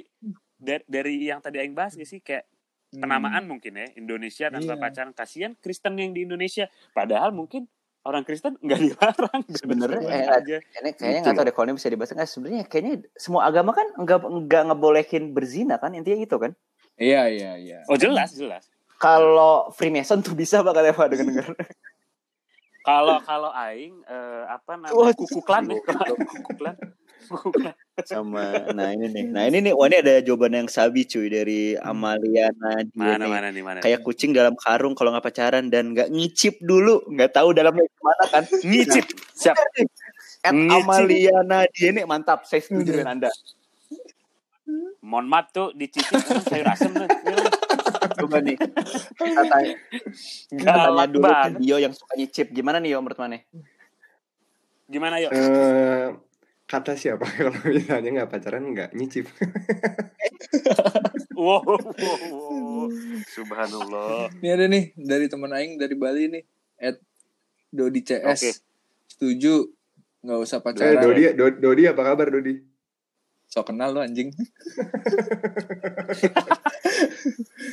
dari, 0.55 0.83
dari 0.87 1.27
yang 1.27 1.43
tadi 1.43 1.59
Aing 1.59 1.75
bahas 1.75 1.99
gak 1.99 2.07
sih? 2.07 2.23
Kayak 2.23 2.47
penamaan 2.95 3.43
mungkin 3.43 3.75
ya 3.75 3.91
Indonesia 3.99 4.47
tanpa 4.47 4.79
Iya. 4.79 4.81
pacaran. 4.81 5.11
Kasihan 5.11 5.51
Kristen 5.59 5.99
yang 5.99 6.15
di 6.15 6.23
Indonesia. 6.23 6.71
Padahal 6.95 7.35
mungkin 7.35 7.67
orang 8.07 8.23
Kristen 8.23 8.55
nggak 8.55 8.79
dilarang. 8.87 9.43
Sebenarnya, 9.51 10.15
eh, 10.15 10.25
aja. 10.31 10.57
Ini 10.79 10.89
kayaknya 10.95 11.19
Gitu 11.19 11.27
nggak 11.27 11.35
tahu 11.35 11.45
deh 11.45 11.53
kalau 11.53 11.65
ini 11.67 11.75
bisa 11.75 11.91
dibahas 11.91 12.11
nggak. 12.15 12.29
Sebenarnya 12.31 12.63
kayaknya 12.71 12.93
semua 13.19 13.41
agama 13.51 13.75
kan 13.75 13.87
nggak 13.99 14.19
nggak 14.47 14.63
ngebolehin 14.71 15.23
berzina 15.35 15.75
kan? 15.75 15.91
Intinya 15.91 16.23
itu 16.23 16.37
kan. 16.39 16.51
Iya, 16.95 17.27
iya, 17.31 17.51
iya. 17.59 17.77
oh 17.87 17.95
jelas 17.99 18.31
jelas 18.31 18.63
Kalau 18.99 19.71
Freemason 19.71 20.19
tuh 20.19 20.35
bisa 20.35 20.59
pak 20.59 20.75
katanya 20.75 20.93
pak 20.93 21.07
dengar 21.15 21.25
dengar. 21.31 21.49
kalau 22.83 23.17
kalau 23.23 23.51
Aing 23.55 23.95
eh, 24.03 24.43
apa 24.43 24.75
namanya 24.75 25.15
kuku 25.15 25.39
klan 25.39 25.71
ya 25.71 25.79
kuku 25.79 26.51
klan. 26.59 26.75
Kuku 27.29 27.49
klan. 27.55 27.75
Sama, 28.09 28.73
nah 28.73 28.89
ini 28.95 29.11
nih, 29.11 29.25
nah 29.29 29.43
ini 29.45 29.59
nih, 29.59 29.73
wah 29.75 29.85
ini 29.91 30.01
ada 30.01 30.23
jawaban 30.23 30.55
yang 30.55 30.69
sabi 30.71 31.03
cuy 31.05 31.27
dari 31.29 31.75
Amaliana 31.77 32.81
dia 32.81 33.19
mana 33.19 33.21
nih. 33.21 33.29
mana 33.29 33.47
nih? 33.51 33.63
Mana 33.63 33.79
Kayak 33.85 34.01
kucing 34.01 34.31
dalam 34.31 34.55
karung 34.55 34.95
kalau 34.97 35.13
nggak 35.13 35.27
pacaran 35.27 35.67
dan 35.67 35.93
nggak 35.93 36.09
ngicip 36.09 36.57
dulu, 36.63 37.05
nggak 37.11 37.35
tahu 37.35 37.53
dalamnya 37.53 37.85
gimana 37.85 38.23
kan. 38.33 38.43
ngicip 38.49 39.05
siap. 39.35 39.59
At 40.41 40.55
Ngicip. 40.55 40.79
Amaliana 40.79 41.59
dia 41.69 41.89
nih 41.91 42.07
mantap, 42.07 42.47
saya 42.47 42.63
setuju 42.63 43.03
dengan 43.03 43.19
anda. 43.19 43.31
mohon 44.99 45.25
maaf 45.25 45.49
tuh 45.49 45.73
dicicip 45.73 46.21
sayur 46.45 46.67
asem 46.69 46.93
tuh 46.93 47.07
Coba 48.19 48.37
nih, 48.43 48.57
kita 49.19 49.41
tanya, 49.47 49.73
kita 50.51 50.71
tanya 50.75 51.05
dulu 51.07 51.31
ke 51.31 51.49
Dio 51.57 51.77
yang 51.79 51.95
suka 51.95 52.13
nyicip. 52.19 52.47
Gimana 52.51 52.83
nih 52.83 52.93
Yo 52.93 52.99
menurut 52.99 53.19
mana? 53.19 53.39
gimana 54.89 55.21
yuk 55.21 55.29
Eh, 55.29 56.09
kata 56.65 56.97
siapa 56.97 57.21
kalau 57.37 57.53
misalnya 57.69 58.09
nggak 58.09 58.29
pacaran 58.33 58.65
nggak 58.73 58.89
nyicip 58.97 59.29
wow, 61.37 61.61
wow, 61.61 62.17
wow. 62.25 62.89
subhanallah 63.29 64.33
Ini 64.41 64.49
ada 64.49 64.65
nih 64.65 64.97
dari 64.97 65.29
teman 65.29 65.53
aing 65.53 65.77
dari 65.77 65.93
Bali 65.93 66.25
nih. 66.33 66.43
Ed 66.81 66.97
Dodi 67.69 68.01
CS. 68.01 68.25
Oke. 68.25 68.51
Setuju 69.13 69.69
nggak 70.25 70.39
usah 70.41 70.57
eh, 70.57 70.63
pacaran. 70.65 71.01
Dodi 71.05 71.21
Do- 71.37 71.59
Dodi 71.61 71.83
apa 71.85 72.01
kabar 72.01 72.33
Dodi 72.33 72.57
So 73.49 73.65
kenal 73.65 73.91
lu 73.91 73.99
anjing. 73.99 74.29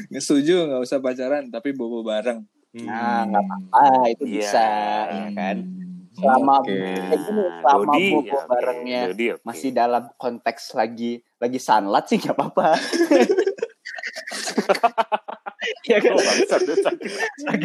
Nggak 0.08 0.22
setuju 0.22 0.66
nggak 0.66 0.82
usah 0.82 0.98
pacaran 0.98 1.44
tapi 1.48 1.70
bobo 1.70 2.00
bareng. 2.00 2.42
Nah, 2.76 3.24
nggak 3.24 3.40
apa-apa, 3.40 3.84
itu 4.10 4.24
Iya. 4.24 4.32
bisa, 4.36 4.66
ya 5.08 5.26
kan. 5.32 5.56
Selama 6.12 6.54
Oke. 6.60 6.72
kayak 6.76 7.20
gini, 7.22 7.42
selama 7.60 7.92
Dodi, 7.92 8.04
bobo 8.08 8.20
ya, 8.22 8.32
oke. 8.34 8.48
barengnya 8.48 9.00
Dodi, 9.08 9.26
oke. 9.32 9.42
masih 9.44 9.70
dalam 9.70 10.02
konteks 10.16 10.62
lagi 10.72 11.12
lagi 11.36 11.58
sunlat 11.58 12.04
sih 12.08 12.16
nggak 12.16 12.32
apa-apa. 12.32 12.68
ya 15.88 15.98
kan 15.98 16.12
Oh, 16.12 16.20
lagi 16.20 16.44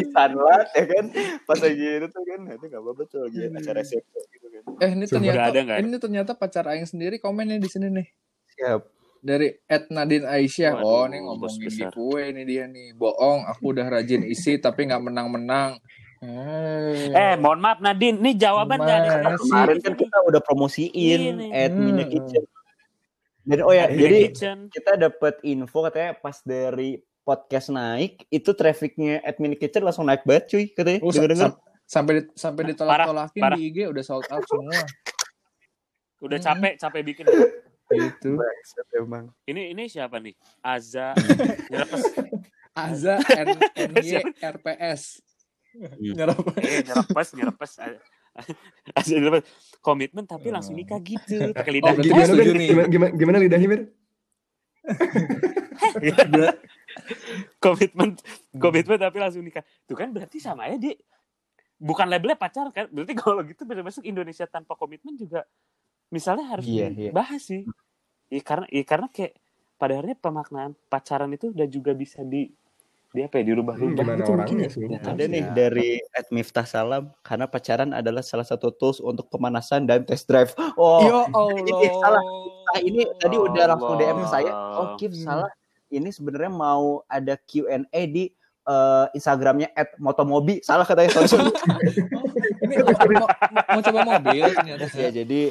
sunlat 0.04 0.66
ya 0.74 0.84
kan 0.86 1.04
pas 1.44 1.58
lagi 1.60 1.86
itu 1.96 2.06
tuh 2.08 2.22
kan 2.24 2.40
itu 2.46 2.64
nggak 2.66 2.82
apa-apa 2.82 3.02
tuh 3.06 3.20
lagi 3.24 3.40
acara 3.48 3.78
SFP 3.80 4.00
gitu 4.16 4.28
kan 4.28 4.31
Eh 4.78 4.90
ini 4.90 5.04
Coba. 5.04 5.14
ternyata 5.16 5.40
ada, 5.44 5.60
ada. 5.60 5.74
ini 5.78 5.96
ternyata 5.96 6.32
pacar 6.32 6.64
aing 6.66 6.84
sendiri 6.84 7.16
komennya 7.16 7.56
di 7.56 7.66
sini 7.66 7.88
nih. 7.88 8.06
siap 8.50 8.82
Dari 9.18 9.54
Ed 9.64 9.86
Nadine 9.88 10.26
Aisyah. 10.26 10.76
Waduh, 10.76 10.86
oh, 10.88 11.04
ini 11.06 11.18
ngomongin 11.20 11.70
giveaway 11.70 12.24
ini 12.30 12.42
dia 12.42 12.66
nih. 12.66 12.90
Bohong, 12.92 13.46
aku 13.46 13.70
udah 13.70 13.86
rajin 13.88 14.22
isi 14.24 14.58
tapi 14.64 14.84
nggak 14.84 14.98
menang-menang. 15.00 15.78
Eh, 17.12 17.34
mohon 17.36 17.58
maaf 17.58 17.78
Nadine, 17.78 18.14
nih 18.16 18.34
jawaban 18.36 18.78
sih? 18.78 18.94
kemarin 19.42 19.78
kan 19.78 19.94
kita 19.96 20.16
udah 20.22 20.38
promosiin 20.38 21.20
Ini. 21.34 21.46
at 21.50 21.70
Hmm. 21.70 21.82
Minyak 21.84 22.08
Kitchen 22.10 22.44
dan 23.42 23.58
oh 23.60 23.70
ya 23.70 23.86
Minyak 23.86 23.98
jadi 23.98 24.18
Kitchen. 24.24 24.58
kita 24.70 24.92
dapat 24.96 25.42
info 25.42 25.82
katanya 25.82 26.14
pas 26.14 26.38
dari 26.40 26.94
podcast 27.20 27.70
naik 27.70 28.22
itu 28.28 28.50
trafficnya 28.52 29.18
at 29.20 29.38
Minyak 29.38 29.58
Kitchen 29.60 29.82
langsung 29.82 30.06
naik 30.06 30.22
banget 30.22 30.46
cuy 30.48 30.64
katanya 30.68 30.98
Oh, 31.00 31.10
denger-denger 31.10 31.50
sam- 31.50 31.58
sampai 31.92 32.12
di, 32.16 32.22
sampai 32.32 32.62
ditolak-tolakin 32.72 33.42
parah. 33.44 33.56
di 33.60 33.68
IG 33.68 33.78
udah 33.92 34.00
sold 34.00 34.24
out 34.32 34.44
semua. 34.48 34.80
Udah 36.24 36.38
Hmm. 36.40 36.46
capek, 36.48 36.72
capek 36.80 37.02
bikin. 37.04 37.24
gitu. 37.92 38.40
Emang. 38.96 39.28
Ini 39.44 39.76
ini 39.76 39.84
siapa 39.84 40.16
nih? 40.16 40.32
Aza 40.64 41.12
nyerepes. 41.70 42.02
Aza 42.72 43.20
N 43.44 43.60
NY 43.92 44.40
RPS. 44.40 45.20
Nyerap. 46.00 46.40
Eh, 46.56 46.80
nyerepes, 46.80 47.28
nyerepes. 47.36 47.72
Aza 48.96 49.12
nyerepes. 49.12 49.44
Komitmen 49.84 50.24
tapi 50.24 50.48
langsung 50.48 50.72
nikah 50.72 50.96
gitu. 51.04 51.52
Pakai 51.52 51.72
lidah. 51.76 51.92
Oh, 51.92 52.00
gimana 52.00 52.32
gimana, 52.32 52.88
gimana, 52.88 53.10
gimana 53.12 53.36
lidahnya 53.36 53.68
Mir? 53.68 53.82
komitmen, 57.60 58.16
komitmen 58.56 58.98
tapi 58.98 59.16
langsung 59.20 59.44
nikah. 59.44 59.60
Tuh 59.84 59.96
kan 59.96 60.08
berarti 60.10 60.40
sama 60.40 60.64
aja 60.64 60.80
di 60.80 60.96
bukan 61.82 62.06
labelnya 62.06 62.38
pacar 62.38 62.70
kan? 62.70 62.86
Berarti 62.94 63.14
kalau 63.26 63.42
gitu 63.42 63.66
masuk 63.66 64.06
Indonesia 64.06 64.46
tanpa 64.46 64.78
komitmen 64.78 65.18
juga 65.18 65.42
misalnya 66.14 66.46
harus 66.54 66.64
Iya, 66.70 66.94
iya. 66.94 67.10
dibahas 67.10 67.42
sih. 67.42 67.66
Iya 68.30 68.42
karena 68.46 68.66
iya 68.70 68.84
karena 68.86 69.08
kayak 69.10 69.34
pada 69.76 69.98
akhirnya 69.98 70.16
pemaknaan 70.22 70.72
pacaran 70.86 71.30
itu 71.34 71.50
udah 71.50 71.66
juga 71.66 71.90
bisa 71.92 72.22
di 72.22 72.54
di 73.12 73.20
apa 73.20 73.36
ya 73.42 73.52
dirubah-rubah 73.52 74.04
Hmm, 74.08 74.16
gitu 74.16 74.30
mungkin 74.32 74.56
orangnya 74.56 74.68
ya. 74.72 74.72
sih? 74.72 74.82
Ada 75.04 75.24
nih 75.28 75.44
dari 75.52 75.88
at 76.16 76.26
Miftah 76.32 76.64
Salam 76.64 77.12
karena 77.20 77.44
pacaran 77.44 77.92
adalah 77.92 78.24
salah 78.24 78.46
satu 78.46 78.72
tools 78.72 79.04
untuk 79.04 79.28
pemanasan 79.28 79.84
dan 79.84 80.06
test 80.08 80.24
drive. 80.30 80.56
Oh, 80.80 81.04
Ya 81.04 81.20
ini 81.68 81.84
Allah. 81.92 82.00
salah. 82.00 82.22
Nah, 82.72 82.80
ini 82.80 83.00
tadi 83.20 83.36
udah 83.36 83.64
langsung 83.68 84.00
DM 84.00 84.16
Allah. 84.24 84.30
saya. 84.32 84.52
Oh, 84.80 84.96
Kif 84.96 85.12
Hmm. 85.12 85.24
salah. 85.28 85.52
Ini 85.92 86.08
sebenarnya 86.08 86.48
mau 86.48 87.04
ada 87.04 87.36
Q&A 87.36 88.00
di 88.08 88.32
eh, 88.66 89.06
Instagramnya 89.16 89.68
at 89.74 89.94
Motomobi. 89.98 90.62
Salah 90.62 90.86
katanya 90.86 91.10
sorry, 91.14 91.28
sorry. 91.28 91.50
Ini 92.62 92.74
mau, 92.78 92.94
mau, 92.94 93.28
mau 93.66 93.80
coba 93.82 94.00
mobil 94.06 94.44
ternyata. 94.54 94.86
ya, 94.94 95.10
jadi 95.10 95.50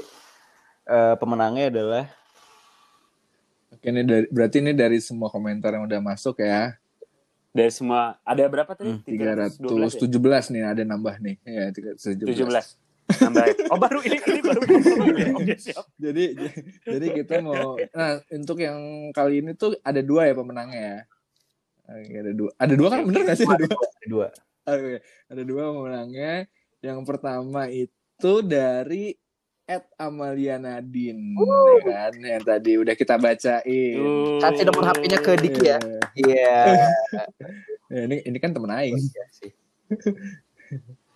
eh, 0.88 1.15
pemenangnya 1.19 1.67
adalah 1.67 2.04
Oke, 3.71 3.88
ini 3.88 4.04
dari, 4.04 4.28
berarti 4.28 4.60
ini 4.60 4.76
dari 4.76 5.00
semua 5.00 5.32
komentar 5.32 5.71
yang 5.71 5.88
udah 5.88 6.04
masuk 6.04 6.43
ya. 6.43 6.76
Dari 7.56 7.71
semua 7.71 8.19
ada 8.28 8.43
berapa 8.52 8.71
tadi? 8.76 9.00
Hmm, 9.00 9.04
312 9.04 9.95
ya? 9.95 10.43
317 10.52 10.54
nih 10.54 10.63
ada 10.67 10.84
nambah 10.84 11.15
nih. 11.24 11.36
Ya, 11.47 11.65
317. 11.71 12.36
17. 12.36 12.80
Nambah. 13.26 13.43
ya? 13.47 13.54
Oh 13.71 13.80
baru 13.80 14.00
ini 14.04 14.17
ini 14.19 14.41
baru. 14.43 14.62
Oke 15.39 15.56
siap. 15.60 15.88
Jadi 16.00 16.24
jadi 16.84 17.08
kita 17.24 17.43
mau 17.43 17.80
nah 17.95 18.19
untuk 18.32 18.60
yang 18.60 19.12
kali 19.15 19.43
ini 19.43 19.52
tuh 19.56 19.76
ada 19.84 20.00
dua 20.04 20.28
ya 20.28 20.34
pemenangnya 20.36 20.80
ya. 20.80 21.00
Oke, 21.91 22.13
ada 22.15 22.32
dua. 22.32 22.51
Ada 22.56 22.73
dua 22.73 22.88
kan 22.88 22.99
bener 23.04 23.21
gak 23.27 23.38
sih? 23.38 23.47
Ada 23.47 23.65
dua. 23.67 23.84
ada 23.84 24.06
dua. 24.08 24.27
Oke, 24.62 24.93
ada 25.27 25.41
dua 25.43 25.63
pemenangnya. 25.69 26.34
Yang 26.82 26.99
pertama 27.04 27.62
itu 27.67 28.32
dari 28.41 29.13
Ed 29.63 29.86
Amalia 29.95 30.60
Nadine, 30.60 31.38
ya 31.38 31.80
kan? 31.86 32.12
Yang 32.17 32.43
tadi 32.43 32.71
udah 32.75 32.95
kita 32.97 33.15
bacain. 33.15 34.04
Kasih 34.41 34.63
nomor 34.67 34.84
HP-nya 34.89 35.19
ke 35.19 35.32
Diki 35.38 35.62
ya. 35.63 35.80
Iya. 35.80 35.99
Iya. 36.17 36.60
Ya, 37.91 38.08
ini 38.08 38.23
ini 38.23 38.38
kan 38.39 38.56
temen 38.56 38.71
Aing. 38.71 38.95
Iya 38.95 39.25
sih. 39.36 39.51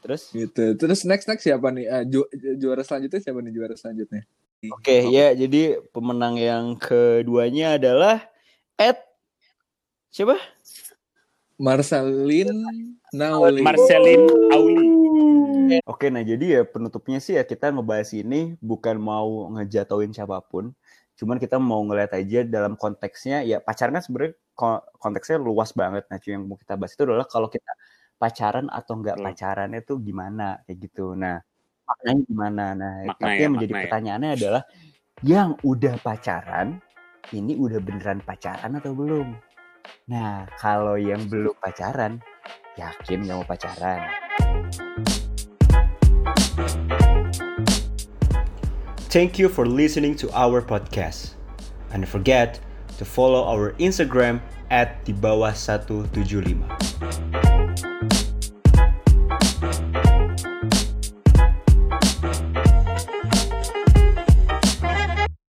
Terus? 0.04 0.28
Gitu. 0.36 0.76
Terus 0.76 1.08
next 1.08 1.24
next 1.24 1.48
siapa 1.48 1.72
nih? 1.72 1.88
Ah, 1.88 2.04
ju- 2.04 2.28
juara 2.60 2.84
selanjutnya 2.84 3.24
siapa 3.24 3.40
nih 3.40 3.56
juara 3.56 3.80
selanjutnya? 3.80 4.28
Oke, 4.76 5.08
ya 5.08 5.32
jadi 5.32 5.80
pemenang 5.96 6.36
yang 6.36 6.76
keduanya 6.76 7.80
adalah 7.80 8.28
Ed 8.76 9.00
siapa? 10.12 10.36
Marcelin 11.56 12.52
Nauli. 13.16 13.64
Marcelin 13.64 14.22
Auli. 14.52 14.88
Oke, 15.88 16.12
nah 16.12 16.22
jadi 16.22 16.60
ya 16.60 16.62
penutupnya 16.68 17.18
sih 17.24 17.40
ya 17.40 17.44
kita 17.48 17.72
ngebahas 17.72 18.12
ini 18.14 18.60
bukan 18.62 19.00
mau 19.00 19.50
ngejatuhin 19.56 20.12
siapa 20.14 20.38
pun, 20.44 20.76
cuman 21.18 21.40
kita 21.42 21.58
mau 21.58 21.82
ngeliat 21.82 22.12
aja 22.14 22.44
dalam 22.46 22.78
konteksnya 22.78 23.42
ya 23.42 23.58
pacaran 23.64 23.98
kan 23.98 24.04
sebenarnya 24.04 24.34
ko- 24.54 24.84
konteksnya 25.00 25.40
luas 25.42 25.72
banget. 25.72 26.06
Nah, 26.12 26.20
yang 26.22 26.46
mau 26.46 26.60
kita 26.60 26.76
bahas 26.76 26.94
itu 26.94 27.04
adalah 27.08 27.26
kalau 27.26 27.48
kita 27.50 27.72
pacaran 28.20 28.68
atau 28.70 28.94
nggak 29.00 29.18
Hmm. 29.18 29.26
pacaran 29.26 29.72
itu 29.74 29.94
gimana 30.04 30.60
kayak 30.68 30.78
gitu. 30.86 31.16
Nah, 31.18 31.40
maknanya 31.88 32.22
gimana? 32.30 32.66
Nah, 32.76 32.94
Makna 33.10 33.24
tapi 33.26 33.40
ya, 33.40 33.44
yang 33.48 33.54
menjadi 33.56 33.74
makna 33.74 33.80
ya. 33.80 33.84
pertanyaannya 33.88 34.32
adalah 34.36 34.64
yang 35.24 35.50
udah 35.64 35.96
pacaran 36.04 36.68
ini 37.34 37.58
udah 37.58 37.80
beneran 37.82 38.20
pacaran 38.22 38.78
atau 38.78 38.94
belum? 38.94 39.55
Nah, 40.06 40.46
kalau 40.62 40.96
yang 40.96 41.26
belum 41.26 41.58
pacaran, 41.58 42.22
yakin 42.78 43.26
nggak 43.26 43.38
mau 43.42 43.48
pacaran? 43.48 44.06
Thank 49.10 49.40
you 49.40 49.48
for 49.48 49.64
listening 49.64 50.16
to 50.20 50.28
our 50.36 50.60
podcast. 50.60 51.40
And 51.96 52.04
forget 52.04 52.60
to 53.00 53.06
follow 53.08 53.48
our 53.48 53.72
Instagram 53.80 54.44
at 54.68 55.04
di 55.08 55.16
bawah 55.16 55.56
175. 55.56 57.35